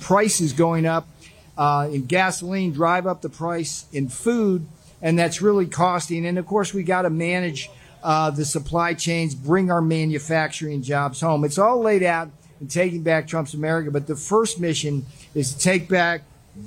[0.00, 1.06] prices going up
[1.56, 4.66] uh, in gasoline drive up the price in food,
[5.00, 6.26] and that's really costing.
[6.26, 7.70] And of course, we got to manage
[8.02, 11.44] uh, the supply chains, bring our manufacturing jobs home.
[11.44, 15.58] It's all laid out in Taking Back Trump's America, but the first mission is to
[15.58, 16.22] take back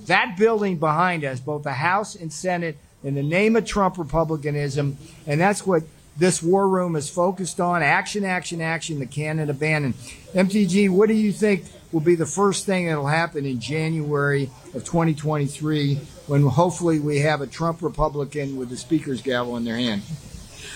[0.06, 4.97] that building behind us, both the House and Senate, in the name of Trump republicanism,
[5.25, 5.84] and that's what
[6.17, 9.86] this war room is focused on action, action, action, the Canada ban.
[9.86, 9.93] And
[10.50, 14.84] MTG, what do you think will be the first thing that'll happen in January of
[14.84, 15.95] 2023
[16.28, 20.04] when hopefully we have a Trump Republican with the Speaker's gavel in their hand?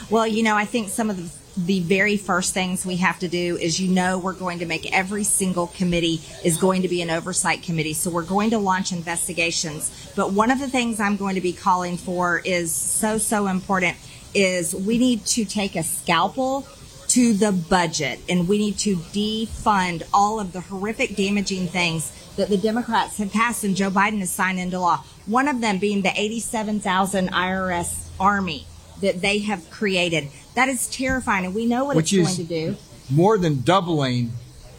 [0.10, 3.28] Well, you know, I think some of the, the very first things we have to
[3.28, 7.02] do is, you know, we're going to make every single committee is going to be
[7.02, 7.94] an oversight committee.
[7.94, 10.12] So we're going to launch investigations.
[10.16, 13.98] But one of the things I'm going to be calling for is so, so important
[14.34, 16.68] is we need to take a scalpel
[17.10, 22.50] to the budget and we need to defund all of the horrific damaging things that
[22.50, 25.04] the Democrats have passed and Joe Biden has signed into law.
[25.28, 28.66] One of them being the 87,000 IRS army
[29.02, 30.30] that they have created.
[30.56, 32.78] That is terrifying and we know what Which it's going to do.
[33.12, 34.32] more than doubling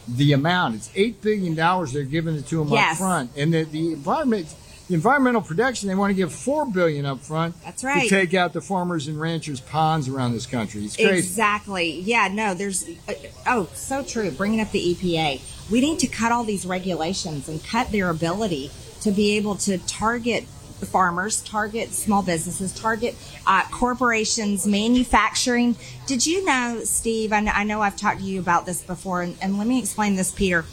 [0.07, 0.75] the amount.
[0.75, 2.93] It's eight billion dollars they're giving it to them Yes.
[2.93, 4.53] up front, and the, the environment,
[4.87, 7.61] the environmental protection, they want to give four billion up front.
[7.63, 8.03] That's right.
[8.03, 10.85] To take out the farmers and ranchers' ponds around this country.
[10.85, 11.17] It's crazy.
[11.17, 11.99] Exactly.
[12.01, 13.13] Yeah, no, there's, uh,
[13.47, 14.31] oh, so true.
[14.31, 15.41] Bringing up the EPA.
[15.71, 18.69] We need to cut all these regulations and cut their ability
[19.01, 20.45] to be able to target
[20.79, 23.15] the farmers, target small businesses, target
[23.47, 25.75] uh, corporations, manufacturing.
[26.05, 27.31] Did you know, Steve?
[27.31, 29.79] I know, I know I've talked to you about this before, and, and let me
[29.79, 30.65] explain this, Peter.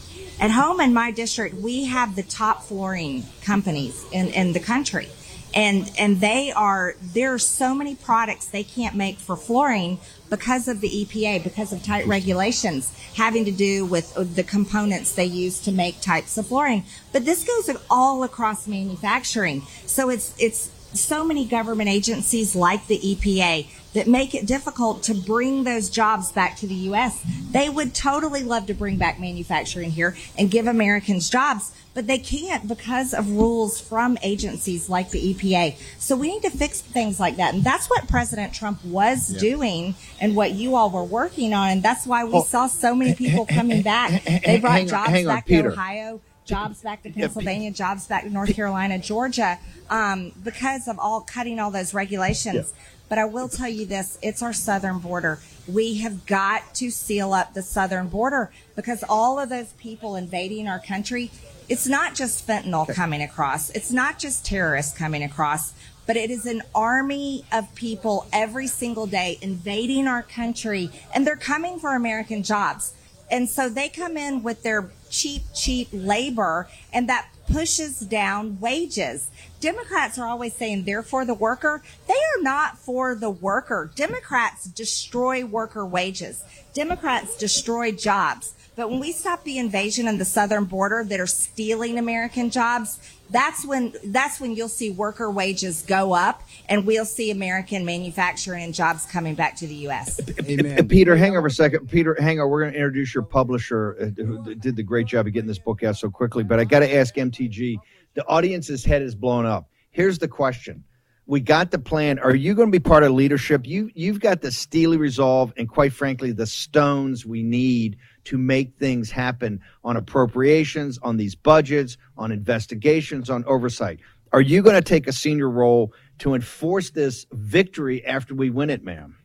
[0.43, 5.09] At home in my district, we have the top flooring companies in, in the country.
[5.55, 10.01] And and they are there are so many products they can't make for flooring
[10.31, 15.15] because of the EPA because of tight regulations having to do with uh, the components
[15.15, 16.85] they use to make types of flooring.
[17.13, 19.63] But this goes all across manufacturing.
[19.87, 25.15] So it's it's so many government agencies like the EPA that make it difficult to
[25.15, 27.23] bring those jobs back to the U.S.
[27.51, 32.17] They would totally love to bring back manufacturing here and give Americans jobs, but they
[32.17, 35.77] can't because of rules from agencies like the EPA.
[35.99, 37.53] So we need to fix things like that.
[37.53, 39.41] And that's what President Trump was Yeah.
[39.41, 41.69] doing and what you all were working on.
[41.69, 42.45] And that's why we Oh.
[42.45, 44.25] saw so many people coming back.
[44.25, 48.25] They brought on, jobs hang on, back to Ohio, jobs back to Pennsylvania, jobs back
[48.25, 49.59] to North Carolina, Georgia,
[49.91, 52.73] um, because of all cutting all those regulations.
[53.09, 55.39] But I will tell you this it's our southern border.
[55.69, 60.67] We have got to seal up the southern border because all of those people invading
[60.67, 61.31] our country,
[61.69, 65.75] it's not just fentanyl coming across, it's not just terrorists coming across,
[66.07, 71.37] but it is an army of people every single day invading our country, and they're
[71.37, 72.95] coming for American jobs.
[73.31, 79.29] And so they come in with their cheap, cheap labor, and that pushes down wages.
[79.61, 81.83] Democrats are always saying they're for the worker.
[82.09, 83.91] They are not for the worker.
[83.95, 86.45] Democrats destroy worker wages.
[86.75, 88.55] Democrats destroy jobs.
[88.75, 92.99] But when we stop the invasion of the southern border that are stealing American jobs,
[93.31, 98.65] that's when that's when you'll see worker wages go up and we'll see American manufacturing
[98.65, 100.21] and jobs coming back to the US.
[100.21, 101.89] Uh, Peter, hang over a second.
[101.89, 102.51] Peter, hang on.
[102.51, 105.59] We're going to introduce your publisher uh, who did the great job of getting this
[105.59, 106.45] book out so quickly.
[106.45, 107.77] But I got to ask MTG
[108.15, 109.69] the audience's head is blown up.
[109.91, 110.85] Here's the question
[111.27, 112.19] We got the plan.
[112.19, 113.67] Are you going to be part of leadership?
[113.67, 118.77] You you've got the steely resolve and quite frankly the stones we need to make
[118.79, 124.01] things happen on appropriations, on these budgets, on investigations, on oversight.
[124.33, 128.71] Are you going to take a senior role to enforce this victory after we win
[128.71, 129.17] it, ma'am?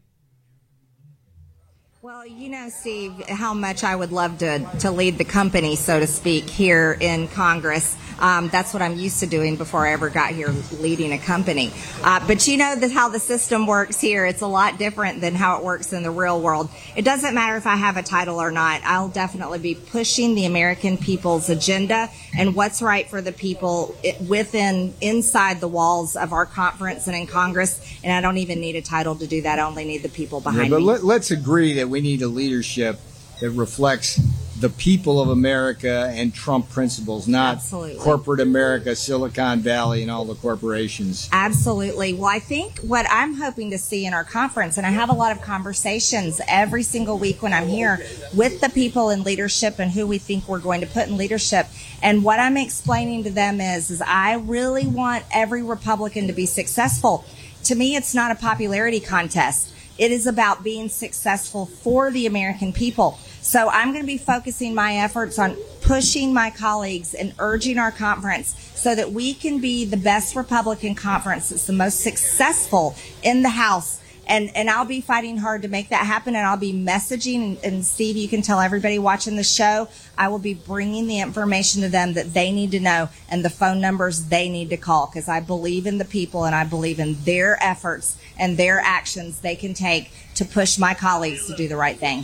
[2.02, 6.00] Well, you know, Steve, how much I would love to, to lead the company, so
[6.00, 7.98] to speak, here in Congress.
[8.20, 11.72] Um, that's what I'm used to doing before I ever got here, leading a company.
[12.03, 14.26] Uh, but you know that how the system works here.
[14.26, 16.70] It's a lot different than how it works in the real world.
[16.95, 18.82] It doesn't matter if I have a title or not.
[18.84, 23.95] I'll definitely be pushing the American people's agenda and what's right for the people
[24.28, 27.80] within, inside the walls of our conference and in Congress.
[28.03, 29.59] And I don't even need a title to do that.
[29.59, 30.86] I only need the people Yeah, behind but me.
[30.86, 32.99] let, let's agree that we need a leadership
[33.39, 34.19] that reflects
[34.59, 38.03] the people of America and Trump principles, not Absolutely.
[38.03, 41.29] corporate America, Silicon Valley, and all the corporations.
[41.31, 42.15] Absolutely.
[42.15, 45.13] Well, I think what I'm hoping to see in our conference, and I have a
[45.13, 47.99] lot of conversations every single week when I'm here
[48.33, 51.67] with the people in leadership and who we think we're going to put in leadership.
[52.01, 56.47] And what I'm explaining to them is, is I really want every Republican to be
[56.47, 57.25] successful.
[57.65, 59.71] To me, it's not a popularity contest.
[59.98, 63.20] It is about being successful for the American people.
[63.41, 67.91] So I'm going to be focusing my efforts on pushing my colleagues and urging our
[67.91, 73.43] conference so that we can be the best Republican conference that's the most successful in
[73.43, 74.02] the House.
[74.28, 76.36] And, and I'll be fighting hard to make that happen.
[76.36, 77.36] And I'll be messaging.
[77.36, 81.19] And, and Steve, you can tell everybody watching the show, I will be bringing the
[81.19, 84.78] information to them that they need to know and the phone numbers they need to
[84.78, 88.80] call because I believe in the people and I believe in their efforts and their
[88.80, 92.23] actions they can take to push my colleagues to do the right thing.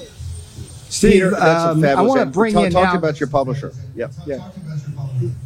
[0.90, 3.00] Steve, Peter, um, I want to bring talk, in talk now.
[3.00, 3.74] about your publisher.
[3.96, 4.12] Yep.
[4.28, 4.52] Yeah.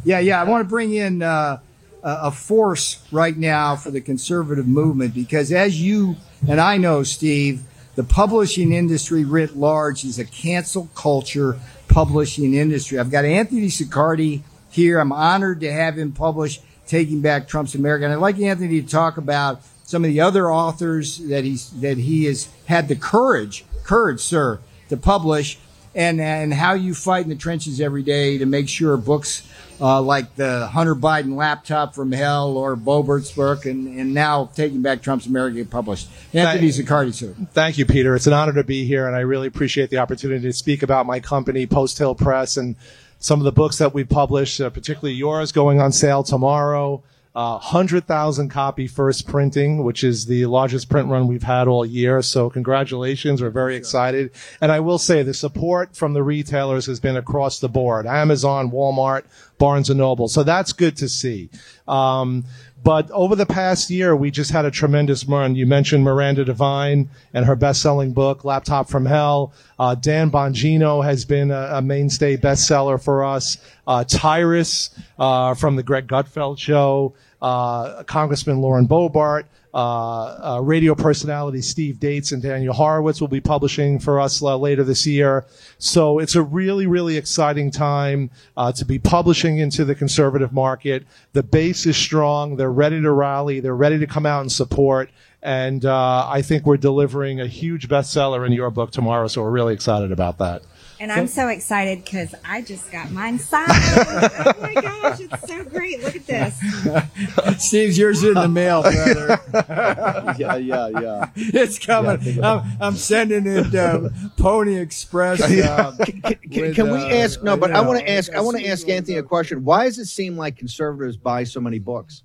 [0.04, 0.40] Yeah, yeah.
[0.40, 1.58] I want to bring in uh,
[2.02, 7.62] a force right now for the conservative movement because, as you and I know, Steve,
[7.96, 12.98] the publishing industry writ large is a cancel culture publishing industry.
[12.98, 15.00] I've got Anthony Ziccardi here.
[15.00, 18.04] I'm honored to have him publish Taking Back Trump's America.
[18.04, 21.98] And I'd like Anthony to talk about some of the other authors that he's that
[21.98, 25.58] he has had the courage, courage, sir, to publish
[25.94, 29.47] and and how you fight in the trenches every day to make sure books
[29.80, 34.82] uh, like the Hunter Biden laptop from hell or Boebert's book and, and now Taking
[34.82, 36.08] Back Trump's America published.
[36.32, 37.34] Anthony Ziccardi, sir.
[37.52, 38.14] Thank you, Peter.
[38.16, 41.06] It's an honor to be here, and I really appreciate the opportunity to speak about
[41.06, 42.76] my company, Post Hill Press, and
[43.18, 47.02] some of the books that we published, uh, particularly yours going on sale tomorrow.
[47.34, 52.20] Uh, 100,000 copy first printing, which is the largest print run we've had all year.
[52.22, 53.40] So congratulations.
[53.40, 54.32] We're very excited.
[54.60, 58.06] And I will say the support from the retailers has been across the board.
[58.06, 59.24] Amazon, Walmart,
[59.58, 60.28] Barnes and Noble.
[60.28, 61.50] So that's good to see.
[61.86, 62.44] Um,
[62.82, 65.56] but over the past year, we just had a tremendous run.
[65.56, 69.52] You mentioned Miranda Devine and her best-selling book, Laptop from Hell.
[69.78, 73.58] Uh, Dan Bongino has been a, a mainstay bestseller for us.
[73.86, 77.14] Uh, Tyrus uh, from the Greg Gutfeld Show.
[77.40, 79.44] Uh, Congressman Lauren Boebert.
[79.74, 84.56] Uh, uh, radio personality Steve Deace and Daniel Horowitz will be publishing for us uh,
[84.56, 85.44] later this year.
[85.76, 91.06] So it's a really, really exciting time uh, to be publishing into the conservative market.
[91.34, 92.56] The base is strong.
[92.56, 93.60] They're ready to rally.
[93.60, 95.10] They're ready to come out and support.
[95.42, 99.28] And uh, I think we're delivering a huge bestseller in your book tomorrow.
[99.28, 100.62] So we're really excited about that.
[101.00, 103.68] And I'm so excited because I just got mine signed.
[103.70, 106.02] oh my gosh, it's so great.
[106.02, 107.58] Look at this.
[107.64, 109.40] Steve's yours in the mail, brother.
[110.38, 111.30] yeah, yeah, yeah.
[111.36, 112.42] It's coming.
[112.42, 115.40] I'm, I'm sending it uh, Pony Express.
[115.40, 117.42] Uh, Can, with, can we uh, ask?
[117.42, 118.32] No, but I want to ask.
[118.34, 119.64] I want to ask Anthony a question.
[119.64, 122.24] Why does it seem like conservatives buy so many books?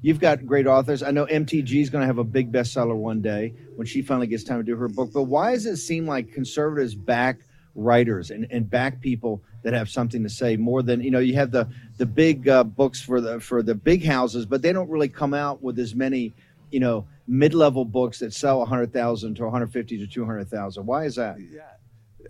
[0.00, 1.02] You've got great authors.
[1.02, 4.28] I know MTG is going to have a big bestseller one day when she finally
[4.28, 5.10] gets time to do her book.
[5.12, 7.40] But why does it seem like conservatives back
[7.78, 11.18] writers and, and back people that have something to say more than you know?
[11.18, 14.72] You have the the big uh, books for the for the big houses, but they
[14.72, 16.32] don't really come out with as many
[16.70, 20.86] you know mid level books that sell 100,000 to 150 to 200,000.
[20.86, 21.38] Why is that?
[21.40, 21.60] yeah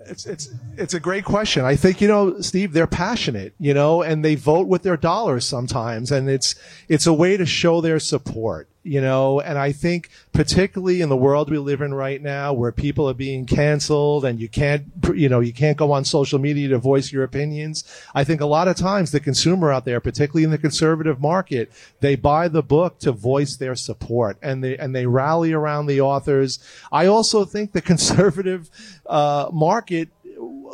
[0.07, 1.64] It's it's it's a great question.
[1.64, 5.44] I think you know, Steve, they're passionate, you know, and they vote with their dollars
[5.46, 6.55] sometimes, and it's
[6.88, 9.41] it's a way to show their support, you know.
[9.41, 13.14] And I think particularly in the world we live in right now, where people are
[13.14, 14.84] being canceled and you can't,
[15.14, 17.84] you know, you can't go on social media to voice your opinions.
[18.14, 21.70] I think a lot of times the consumer out there, particularly in the conservative market,
[22.01, 26.01] they buy the book to voice their support and they and they rally around the
[26.01, 26.59] authors.
[26.91, 28.70] I also think the conservative
[29.07, 30.09] uh, market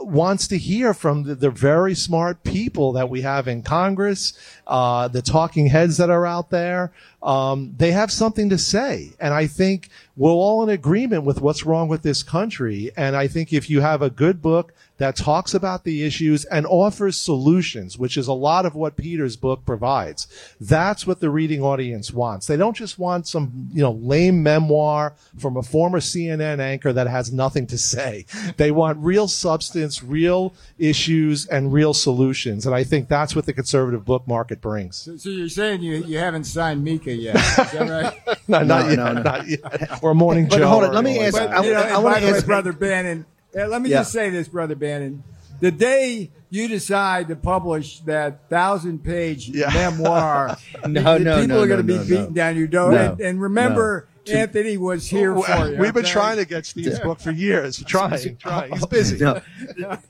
[0.04, 4.32] wants to hear from the, the very smart people that we have in Congress,
[4.66, 6.92] uh, the talking heads that are out there.
[7.24, 9.12] um, they have something to say.
[9.18, 12.92] And I think we're all in agreement with what's wrong with this country.
[12.96, 16.66] And I think if you have a good book that talks about the issues and
[16.66, 20.28] offers solutions, which is a lot of what Peter's book provides,
[20.60, 22.46] that's what the reading audience wants.
[22.46, 27.08] They don't just want some, you know, lame memoir from a former CNN anchor that
[27.08, 28.26] has nothing to say.
[28.56, 32.66] They want real substance, real issues, and real solutions.
[32.66, 34.96] And I think that's what the conservative book market brings.
[34.96, 37.36] So, so you're saying you, you haven't signed Mika yet?
[37.36, 37.74] Is that
[38.26, 38.38] right?
[38.48, 38.96] No, not No, yet.
[38.98, 39.22] no, no.
[39.22, 40.02] Not yet.
[40.02, 41.64] Or Morning But hold on, or let me ask- But, that.
[41.64, 43.26] you know, I and wanna by way, ask- brother Bannon.
[43.58, 43.98] uh, let me Yeah.
[44.00, 45.22] just say this, brother Bannon.
[45.60, 51.66] The day you decide to publish that thousand-page memoir, No, the no, people no, are
[51.66, 52.30] going to no, be no, beating no.
[52.30, 52.92] down your door.
[52.92, 53.12] No.
[53.12, 54.34] And, and remember, No.
[54.34, 55.78] Anthony was here for you.
[55.78, 57.82] We've been trying to get Steve's book for years.
[57.84, 58.72] Trying, trying.
[58.72, 59.18] He's oh, busy.
[59.18, 59.40] No.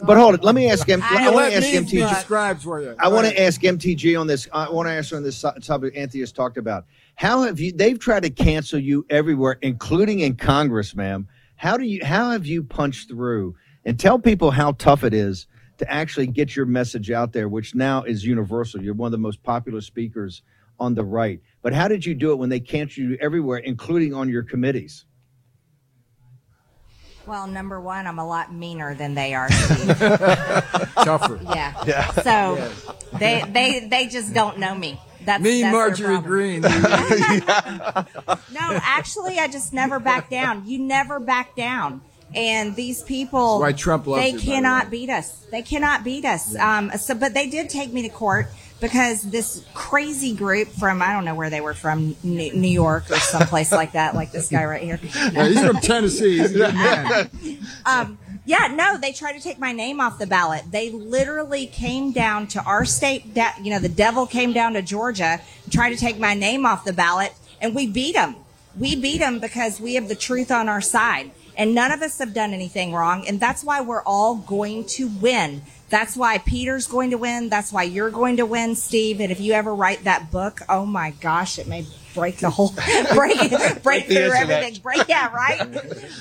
[0.00, 0.44] But hold it.
[0.44, 1.02] Let me ask him.
[1.02, 2.20] I, You want let to ask me be MTG.
[2.22, 2.94] scribes for you.
[2.98, 4.48] I want to ask MTG on this.
[4.52, 6.86] I want to ask on this topic Anthony has talked about.
[7.16, 7.72] How have you?
[7.72, 11.28] They've tried to cancel you everywhere, including in Congress, ma'am.
[11.56, 12.04] How do you?
[12.04, 13.56] How have you punched through?
[13.84, 15.46] And tell people how tough it is
[15.78, 18.82] to actually get your message out there, which now is universal.
[18.82, 20.42] You're one of the most popular speakers
[20.78, 21.40] on the right.
[21.62, 25.04] But how did you do it when they canceled you everywhere, including on your committees?
[27.26, 29.50] Well, number one, I'm a lot meaner than they are.
[29.50, 29.98] Steve.
[29.98, 31.40] Tougher.
[31.42, 31.82] yeah.
[31.86, 32.10] Yeah.
[32.12, 32.72] So
[33.18, 35.00] they they they just don't know me.
[35.24, 36.20] That's Me, that's Marjorie.
[36.20, 36.62] Greene.
[38.52, 40.66] No, actually, I just never back down.
[40.66, 42.02] You never back down.
[42.34, 45.46] And these people, That's why Trump loves they you, by the cannot beat us.
[45.50, 46.54] They cannot beat us.
[46.56, 48.46] Um, so, but they did take me to court
[48.80, 53.10] because this crazy group from I don't know where they were from, New New York
[53.10, 55.00] or someplace like that, like this guy right here.
[55.32, 56.38] Yeah, he's from Tennessee.
[56.38, 57.30] He's a good man.
[57.86, 60.64] Um, yeah, no, they tried to take my name off the ballot.
[60.70, 63.34] They literally came down to our state.
[63.34, 66.84] Da- you know, the devil came down to Georgia, tried to take my name off
[66.84, 68.36] the ballot, and we beat them.
[68.78, 72.18] We beat them because we have the truth on our side, and none of us
[72.18, 75.62] have done anything wrong, and that's why we're all going to win.
[75.94, 77.48] That's why Peter's going to win.
[77.48, 79.20] That's why you're going to win, Steve.
[79.20, 82.74] And if you ever write that book, oh my gosh, it may break the whole
[83.14, 83.38] break
[83.80, 84.80] break through everything.
[84.82, 85.60] Break yeah, right.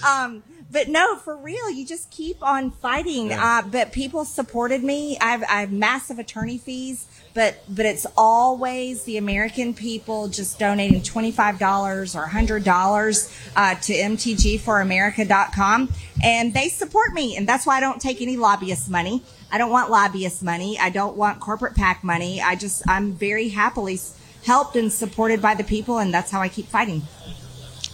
[0.05, 3.31] Um, but no, for real, you just keep on fighting.
[3.31, 5.17] Uh, but people supported me.
[5.19, 10.59] I have, I have massive attorney fees, but but it's always the American people just
[10.59, 15.89] donating twenty five dollars or hundred dollars uh, to mtgforamerica.com,
[16.23, 19.23] and they support me, and that's why I don't take any lobbyist money.
[19.51, 20.77] I don't want lobbyist money.
[20.79, 22.41] I don't want corporate PAC money.
[22.41, 23.99] I just I'm very happily
[24.45, 27.01] helped and supported by the people, and that's how I keep fighting.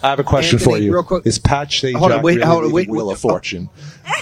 [0.01, 0.93] I have a question Anthony, for you.
[0.93, 3.13] real quick- Is Pat Sajak Hold on, wait, really hold on, leading wait, Wheel wait,
[3.15, 3.69] of Fortune?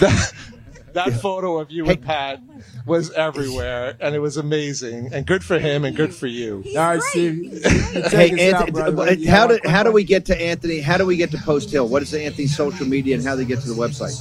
[0.92, 2.40] that, that photo of you and Pat
[2.86, 6.64] was everywhere, and it was amazing, and good for him, and good for you.
[6.68, 7.62] All right, Steve.
[7.62, 10.80] Hey, Take out, Anthony, but how do how do we get to Anthony?
[10.80, 11.88] How do we get to Post Hill?
[11.88, 14.16] What is Anthony's social media and how they get to the website?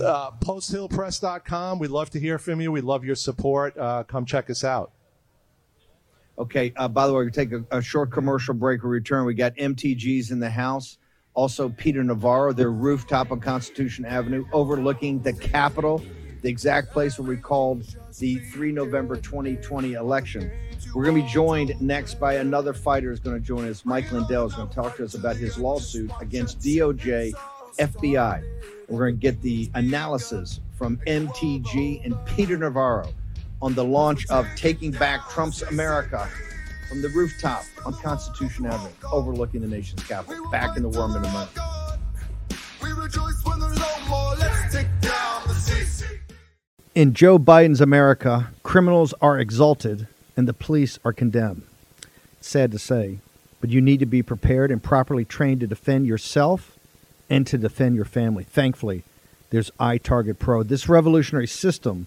[0.00, 1.78] Uh, posthillpress.com.
[1.78, 2.70] We'd love to hear from you.
[2.70, 3.76] We love your support.
[3.78, 4.92] Uh, come check us out.
[6.38, 6.72] Okay.
[6.76, 8.82] Uh, by the way, we take a, a short commercial break.
[8.82, 9.24] We return.
[9.24, 10.98] We got MTGs in the house.
[11.36, 16.02] Also, Peter Navarro, their rooftop on Constitution Avenue, overlooking the Capitol,
[16.40, 20.50] the exact place where we called the 3 November 2020 election.
[20.94, 23.84] We're going to be joined next by another fighter who's going to join us.
[23.84, 27.34] Mike Lindell is going to talk to us about his lawsuit against DOJ,
[27.78, 28.42] FBI.
[28.88, 33.12] We're going to get the analysis from MTG and Peter Navarro
[33.60, 36.30] on the launch of Taking Back Trump's America
[36.88, 40.48] from the rooftop on Constitution Avenue, overlooking the nation's capital.
[40.50, 41.50] Back in the worm in a moment.
[42.82, 44.34] We rejoice when there's no more.
[44.36, 46.18] Let's take down the CC.
[46.94, 50.06] In Joe Biden's America, criminals are exalted
[50.36, 51.62] and the police are condemned.
[52.38, 53.18] It's sad to say,
[53.60, 56.78] but you need to be prepared and properly trained to defend yourself
[57.28, 58.44] and to defend your family.
[58.44, 59.02] Thankfully,
[59.50, 60.62] there's iTarget Pro.
[60.62, 62.06] This revolutionary system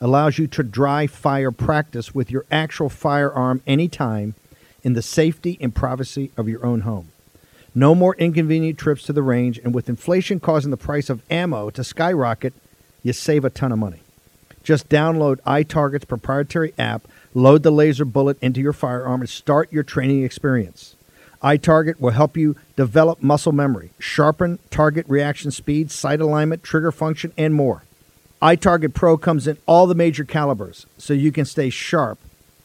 [0.00, 4.34] allows you to dry fire practice with your actual firearm anytime
[4.82, 7.08] in the safety and privacy of your own home.
[7.74, 11.70] No more inconvenient trips to the range, and with inflation causing the price of ammo
[11.70, 12.52] to skyrocket,
[13.02, 14.00] you save a ton of money.
[14.64, 19.82] Just download iTarget's proprietary app, load the laser bullet into your firearm, and start your
[19.82, 20.96] training experience.
[21.42, 27.32] iTarget will help you develop muscle memory, sharpen target reaction speed, sight alignment, trigger function,
[27.38, 27.84] and more.
[28.42, 32.18] iTarget Pro comes in all the major calibers, so you can stay sharp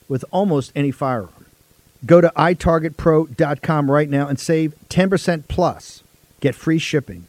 [0.08, 1.46] with almost any firearm.
[2.06, 6.04] Go to itargetpro.com right now and save 10% plus.
[6.40, 7.28] Get free shipping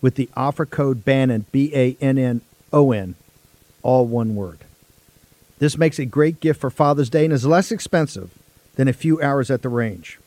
[0.00, 2.40] with the offer code BANNON, B A N N
[2.72, 3.14] O N,
[3.82, 4.58] all one word.
[5.58, 8.30] This makes a great gift for Father's Day and is less expensive
[8.74, 10.18] than a few hours at the range.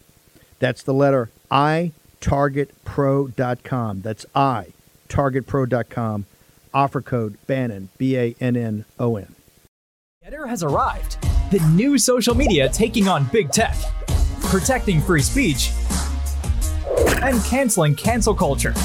[0.60, 1.92] That's the letter I
[2.22, 4.02] targetpro.com.
[4.02, 4.68] That's I
[5.10, 6.26] targetpro.com.
[6.78, 9.34] Offer code Bannon, B A N N O N.
[10.24, 11.18] Getter has arrived.
[11.50, 13.76] The new social media taking on big tech,
[14.42, 15.72] protecting free speech,
[17.24, 18.76] and canceling cancel culture.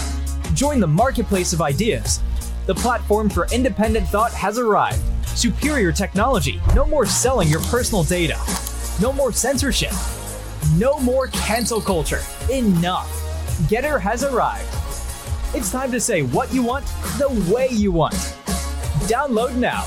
[0.55, 2.23] Join the marketplace of ideas.
[2.65, 5.03] The platform for independent thought has arrived.
[5.27, 6.63] Superior technology.
[6.75, 8.39] No more selling your personal data.
[9.03, 9.93] No more censorship.
[10.79, 12.23] No more cancel culture.
[12.51, 13.69] Enough.
[13.69, 14.82] Getter has arrived.
[15.55, 16.87] It's time to say what you want
[17.19, 18.15] the way you want.
[19.05, 19.85] Download now.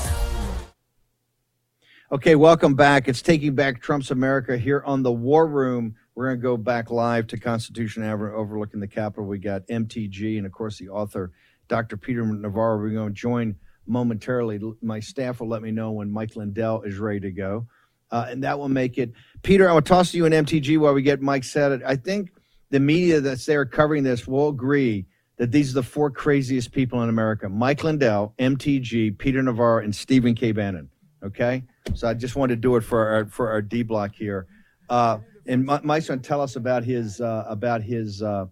[2.12, 3.08] Okay, welcome back.
[3.08, 5.96] It's Taking Back Trump's America here on the War Room.
[6.14, 9.26] We're going to go back live to Constitution Avenue overlooking the Capitol.
[9.26, 11.32] We got MTG and, of course, the author,
[11.66, 11.96] Dr.
[11.96, 12.78] Peter Navarro.
[12.78, 13.56] We're going to join
[13.88, 14.60] momentarily.
[14.82, 17.66] My staff will let me know when Mike Lindell is ready to go.
[18.12, 19.14] Uh, and that will make it.
[19.42, 21.84] Peter, I will toss to you an MTG while we get Mike set.
[21.84, 22.30] I think
[22.70, 25.06] the media that's there covering this will agree
[25.36, 29.94] that these are the four craziest people in America Mike Lindell, MTG, Peter Navarro, and
[29.94, 30.52] Stephen K.
[30.52, 30.88] Bannon.
[31.22, 31.64] Okay?
[31.94, 34.46] So I just wanted to do it for our, for our D block here.
[34.88, 38.46] Uh, and Mi- Mike's going to tell us about his, uh, about his uh,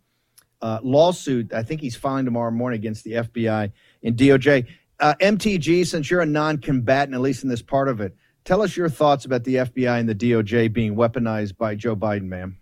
[0.62, 1.52] uh, lawsuit.
[1.52, 3.72] I think he's filing tomorrow morning against the FBI
[4.02, 4.66] and DOJ.
[5.00, 8.14] Uh, MTG, since you're a non combatant, at least in this part of it,
[8.44, 12.24] tell us your thoughts about the FBI and the DOJ being weaponized by Joe Biden,
[12.24, 12.56] ma'am.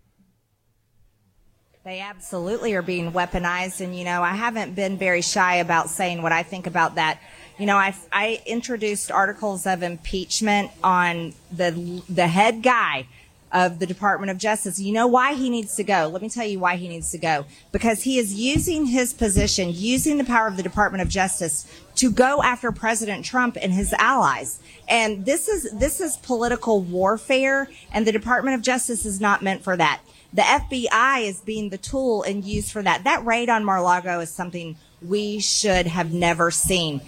[1.84, 3.80] They absolutely are being weaponized.
[3.80, 7.18] And, you know, I haven't been very shy about saying what I think about that.
[7.58, 13.08] You know, I, I introduced articles of impeachment on the, the head guy
[13.50, 14.78] of the Department of Justice.
[14.78, 16.08] You know why he needs to go?
[16.10, 17.46] Let me tell you why he needs to go.
[17.72, 21.66] Because he is using his position, using the power of the Department of Justice
[21.96, 24.60] to go after President Trump and his allies.
[24.88, 29.64] And this is, this is political warfare and the Department of Justice is not meant
[29.64, 30.00] for that.
[30.32, 33.04] The FBI is being the tool and used for that.
[33.04, 37.02] That raid on Mar-Lago is something we should have never seen.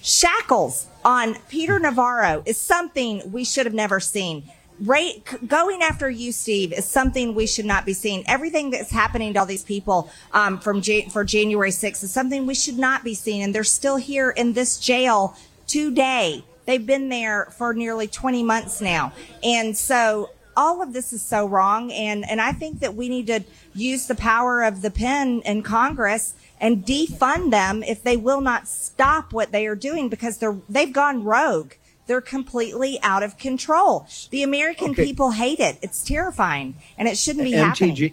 [0.00, 4.44] Shackles on Peter Navarro is something we should have never seen.
[4.80, 8.24] Right, going after you, Steve, is something we should not be seeing.
[8.28, 12.54] Everything that's happening to all these people um, from for January 6th is something we
[12.54, 15.36] should not be seeing, and they're still here in this jail
[15.66, 16.44] today.
[16.64, 19.12] They've been there for nearly 20 months now,
[19.44, 21.92] and so all of this is so wrong.
[21.92, 23.40] And and I think that we need to
[23.74, 28.68] use the power of the pen in Congress and defund them if they will not
[28.68, 31.72] stop what they are doing because they're they've gone rogue.
[32.06, 34.06] They're completely out of control.
[34.30, 35.04] The American Okay.
[35.04, 35.78] people hate it.
[35.82, 37.94] It's terrifying, and it shouldn't be happening.
[37.94, 38.12] MTG,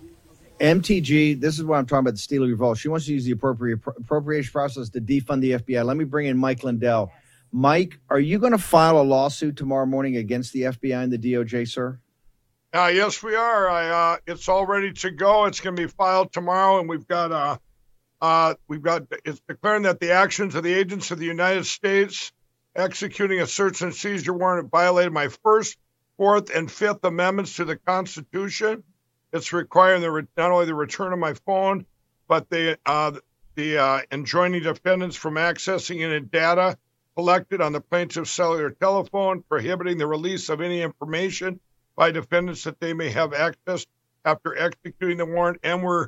[0.60, 2.78] MTG, this is what I'm talking about the Steele Revolt.
[2.78, 5.84] She wants to use the appropriate appropriation process to defund the FBI.
[5.84, 7.12] Let me bring in Mike Lindell.
[7.52, 11.18] Mike, are you going to file a lawsuit tomorrow morning against the FBI and the
[11.18, 12.00] DOJ, sir?
[12.72, 13.68] Uh, yes, we are.
[13.68, 15.46] I, uh, it's all ready to go.
[15.46, 17.58] It's going to be filed tomorrow, and we've got uh,
[18.22, 22.32] uh, we've got it's declaring that the actions of the agents of the United States
[22.76, 25.78] executing a search and seizure warrant violated my first,
[26.18, 28.84] fourth, and fifth amendments to the Constitution.
[29.34, 31.88] It's requiring the re- not only the return of my phone,
[32.28, 33.14] but the uh,
[33.56, 36.78] the uh, enjoining defendants from accessing any data
[37.16, 41.60] collected on the plaintiff's cellular telephone, prohibiting the release of any information
[42.00, 43.86] by defendants that they may have access
[44.24, 46.08] after executing the warrant, and we're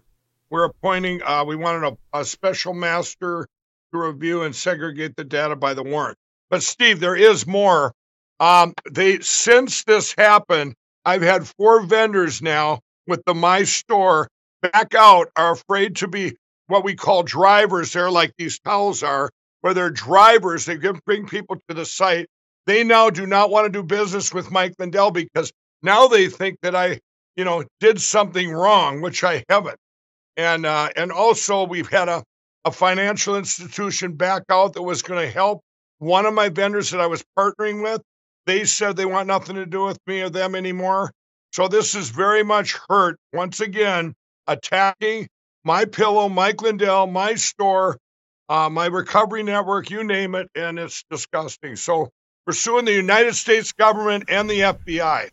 [0.50, 1.22] we're appointing.
[1.22, 3.46] Uh, we wanted a, a special master
[3.92, 6.18] to review and segregate the data by the warrant.
[6.50, 7.94] But Steve, there is more.
[8.40, 14.30] Um, they since this happened, I've had four vendors now with the My Store
[14.62, 16.38] back out are afraid to be
[16.68, 17.92] what we call drivers.
[17.92, 19.30] They're like these towels are,
[19.60, 20.64] where they're drivers.
[20.64, 22.30] They bring people to the site.
[22.66, 25.52] They now do not want to do business with Mike Lindell because
[25.84, 27.00] now they think that I,
[27.36, 29.78] you know, did something wrong, which I haven't.
[30.38, 32.24] And uh, and also we've had a,
[32.66, 35.62] a financial institution back out that was going to help
[36.00, 38.02] one of my vendors that I was partnering with.
[38.46, 41.12] They said they want nothing to do with me or them anymore.
[41.52, 44.14] So this is very much hurt once again,
[44.48, 45.28] attacking
[45.64, 47.98] my pillow, Mike Lindell, my store,
[48.50, 51.76] uh, my recovery network, you name it, and it's disgusting.
[51.76, 52.10] So
[52.46, 55.30] pursuing the United States government and the FBI.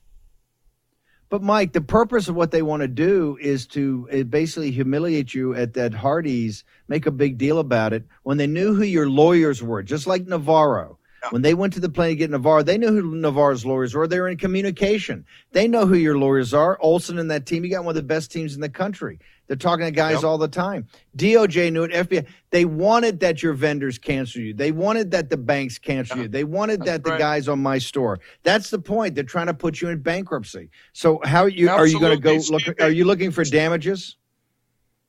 [1.31, 5.35] But Mike, the purpose of what they want to do is to uh, basically humiliate
[5.35, 9.11] you at that Hardee's, make a big deal about it when they knew who your
[9.11, 10.99] lawyers were, just like Navarro.
[11.31, 14.07] When they went to the plane to get Navarro, they knew who Navarro's lawyers were.
[14.07, 15.27] They were in communication.
[15.53, 16.79] They know who your lawyers are.
[16.81, 19.19] Olsen and that team, you got one of the best teams in the country.
[19.49, 20.25] They're talking to guys Yep.
[20.25, 20.87] all the time.
[21.17, 21.93] DOJ knew it.
[21.93, 22.27] FBI.
[22.51, 24.55] They wanted that your vendors cancel you.
[24.55, 26.29] They wanted that the banks cancel you.
[26.29, 27.19] They wanted that the right.
[27.19, 28.21] guys on my store.
[28.43, 29.15] That's the point.
[29.15, 30.71] They're trying to put you in bankruptcy.
[30.93, 32.81] So how are you are you going to go look?
[32.81, 34.17] Are you looking for damages?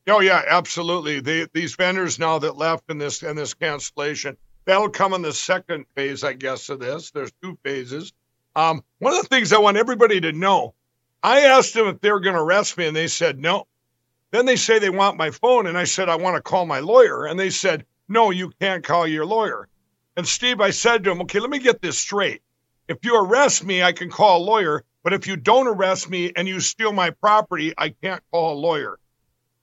[0.08, 1.20] Oh yeah, absolutely.
[1.20, 5.34] They, these vendors now that left in this in this cancellation, that'll come in the
[5.34, 7.12] second phase, I guess, of this.
[7.12, 8.14] There's two phases.
[8.56, 10.74] Um, one of the things I want everybody to know,
[11.22, 13.68] I asked them if they were going to arrest me, and they said no.
[14.32, 16.80] Then they say they want my phone, and I said I want to call my
[16.80, 19.68] lawyer, and they said no, you can't call your lawyer.
[20.18, 22.42] And Steve, I said to him, okay, let me get this straight.
[22.88, 26.32] If you arrest me, I can call a lawyer, but if you don't arrest me
[26.36, 29.00] and you steal my property, I can't call a lawyer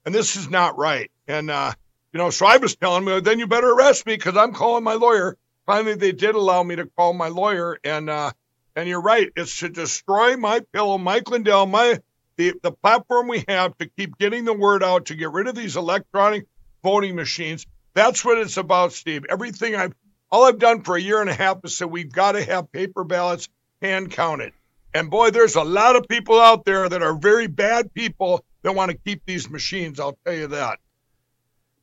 [0.07, 1.11] and this is not right.
[1.29, 1.73] And uh,
[2.13, 4.85] you know, so I was telling them, then you better arrest me because I'm calling
[4.85, 5.37] my lawyer.
[5.67, 8.31] Finally, they did allow me to call my lawyer, and uh,
[8.77, 12.01] and you're right, it's to destroy my pillow, Mike Lindell, my
[12.37, 15.55] the the platform we have to keep getting the word out to get rid of
[15.55, 16.47] these electronic
[16.83, 17.67] voting machines.
[17.95, 19.25] That's what it's about, Steve.
[19.29, 19.95] Everything I've
[20.31, 22.71] all I've done for a year and a half is say we've got to have
[22.73, 23.49] paper ballots
[23.81, 24.53] hand counted.
[24.95, 28.75] And boy, there's a lot of people out there that are very bad people that
[28.75, 30.01] want to keep these machines.
[30.01, 30.79] I'll tell you that.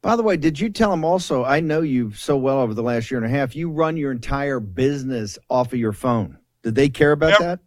[0.01, 1.45] By the way, did you tell them also?
[1.45, 3.55] I know you so well over the last year and a half.
[3.55, 6.39] You run your entire business off of your phone.
[6.61, 7.39] Did they care about Yep.
[7.39, 7.59] that?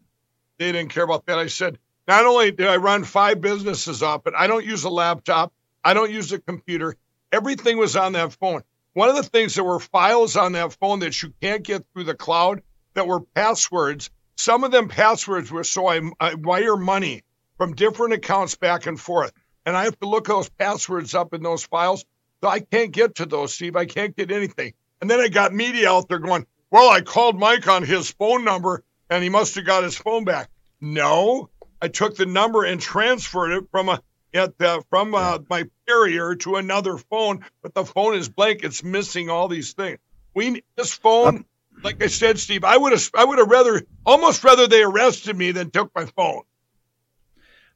[0.59, 1.39] They didn't care about that.
[1.39, 4.91] I said, not only do I run five businesses off, but I don't use a
[4.91, 5.53] laptop.
[5.85, 6.97] I don't use a computer.
[7.33, 8.63] Everything was on that phone.
[8.93, 12.05] One of the things that were files on that phone that you can't get through
[12.05, 12.63] the cloud
[12.95, 14.11] that were passwords.
[14.37, 17.23] Some of them passwords were so I, I wire money
[17.59, 19.33] from different accounts back and forth.
[19.65, 22.05] And I have to look those passwords up in those files.
[22.43, 23.77] So I can't get to those, Steve.
[23.77, 24.75] I can't get anything.
[25.01, 28.45] And then I got media out there going, well, I called Mike on his phone
[28.45, 30.51] number and he must have got his phone back.
[30.81, 31.51] No,
[31.81, 34.01] I took the number and transferred it from a
[34.35, 38.65] at the, from uh, my carrier to another phone, but the phone is blank.
[38.65, 39.99] It's missing all these things.
[40.35, 41.47] We this phone,
[41.83, 45.37] like I said, Steve, I would have I would have rather almost rather they arrested
[45.37, 46.43] me than took my phone.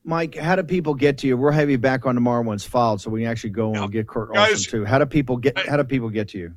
[0.02, 1.36] Mike, how do people get to you?
[1.36, 3.92] We'll have you back on tomorrow when it's filed, so we can actually go and
[3.92, 4.84] get Kurt Guys, Olsen too.
[4.84, 5.58] How do people get?
[5.68, 6.54] How do people get to you?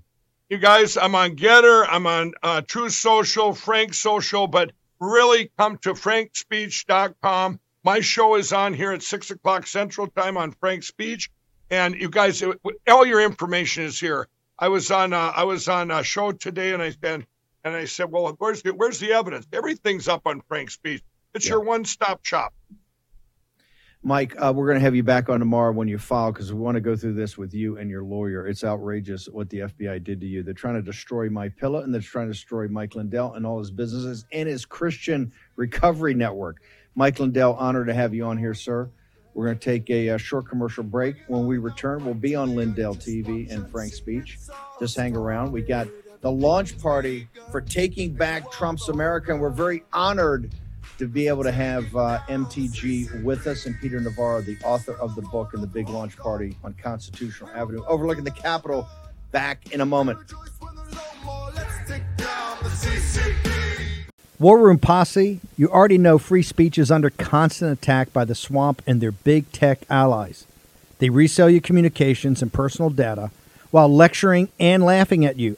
[0.50, 4.72] You guys, I'm on Getter, I'm on uh, Truth Social, Frank Social, but
[5.04, 7.60] really come to frankspeech.com.
[7.84, 11.30] My show is on here at six o'clock Central Time on Frank Speech,
[11.70, 14.28] and you guys, it- all your information is here.
[14.58, 17.26] I was on uh, I was on a show today, and I and,
[17.66, 19.46] and I said, well, where's the where's the evidence?
[19.52, 21.04] Everything's up on Frank Speech.
[21.34, 22.54] It's your one stop shop.
[24.06, 26.60] Mike, uh, we're going to have you back on tomorrow when you file because we
[26.60, 28.46] want to go through this with you and your lawyer.
[28.46, 30.44] It's outrageous what the FBI did to you.
[30.44, 33.60] They're trying to destroy my pillow and they're trying to destroy Mike Lindell and all
[33.60, 36.62] his businesses and his Christian recovery network.
[36.96, 38.90] Mike Lindell, honored to have you on here, sir.
[39.34, 41.16] We're going to take a, uh short commercial break.
[41.30, 44.38] When we return, we'll be on Lindell TV and Frank's Speech.
[44.82, 45.54] Just hang around.
[45.54, 45.88] We got
[46.20, 50.54] the launch party for Taking Back Trump's America, and we're very honored
[50.98, 55.16] to be able to have uh, MTG with us and Peter Navarro, the author of
[55.16, 58.88] the book and the big launch party on Constitutional Avenue, overlooking the Capitol.
[59.32, 60.20] Back in a moment.
[64.40, 68.82] War Room Posse, you already know free speech is under constant attack by the swamp
[68.86, 70.46] and their big tech allies.
[71.00, 73.32] They resell your communications and personal data
[73.72, 75.58] while lecturing and laughing at you.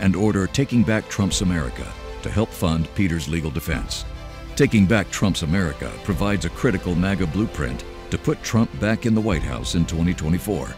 [0.00, 1.86] and order Taking Back Trump's America
[2.22, 4.04] to help fund Peter's legal defense.
[4.56, 9.20] Taking Back Trump's America provides a critical MAGA blueprint to put Trump back in the
[9.20, 10.68] White House in 2024.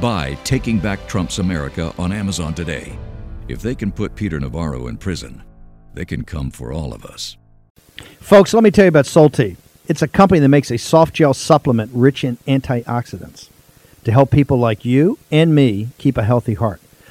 [0.00, 2.98] Buy Taking Back Trump's America on Amazon today.
[3.48, 5.42] If they can put Peter Navarro in prison,
[5.94, 7.36] they can come for all of us.
[8.20, 9.56] Folks, let me tell you about Solti.
[9.88, 13.48] It's a company that makes a soft gel supplement rich in antioxidants
[14.04, 16.80] to help people like you and me keep a healthy heart.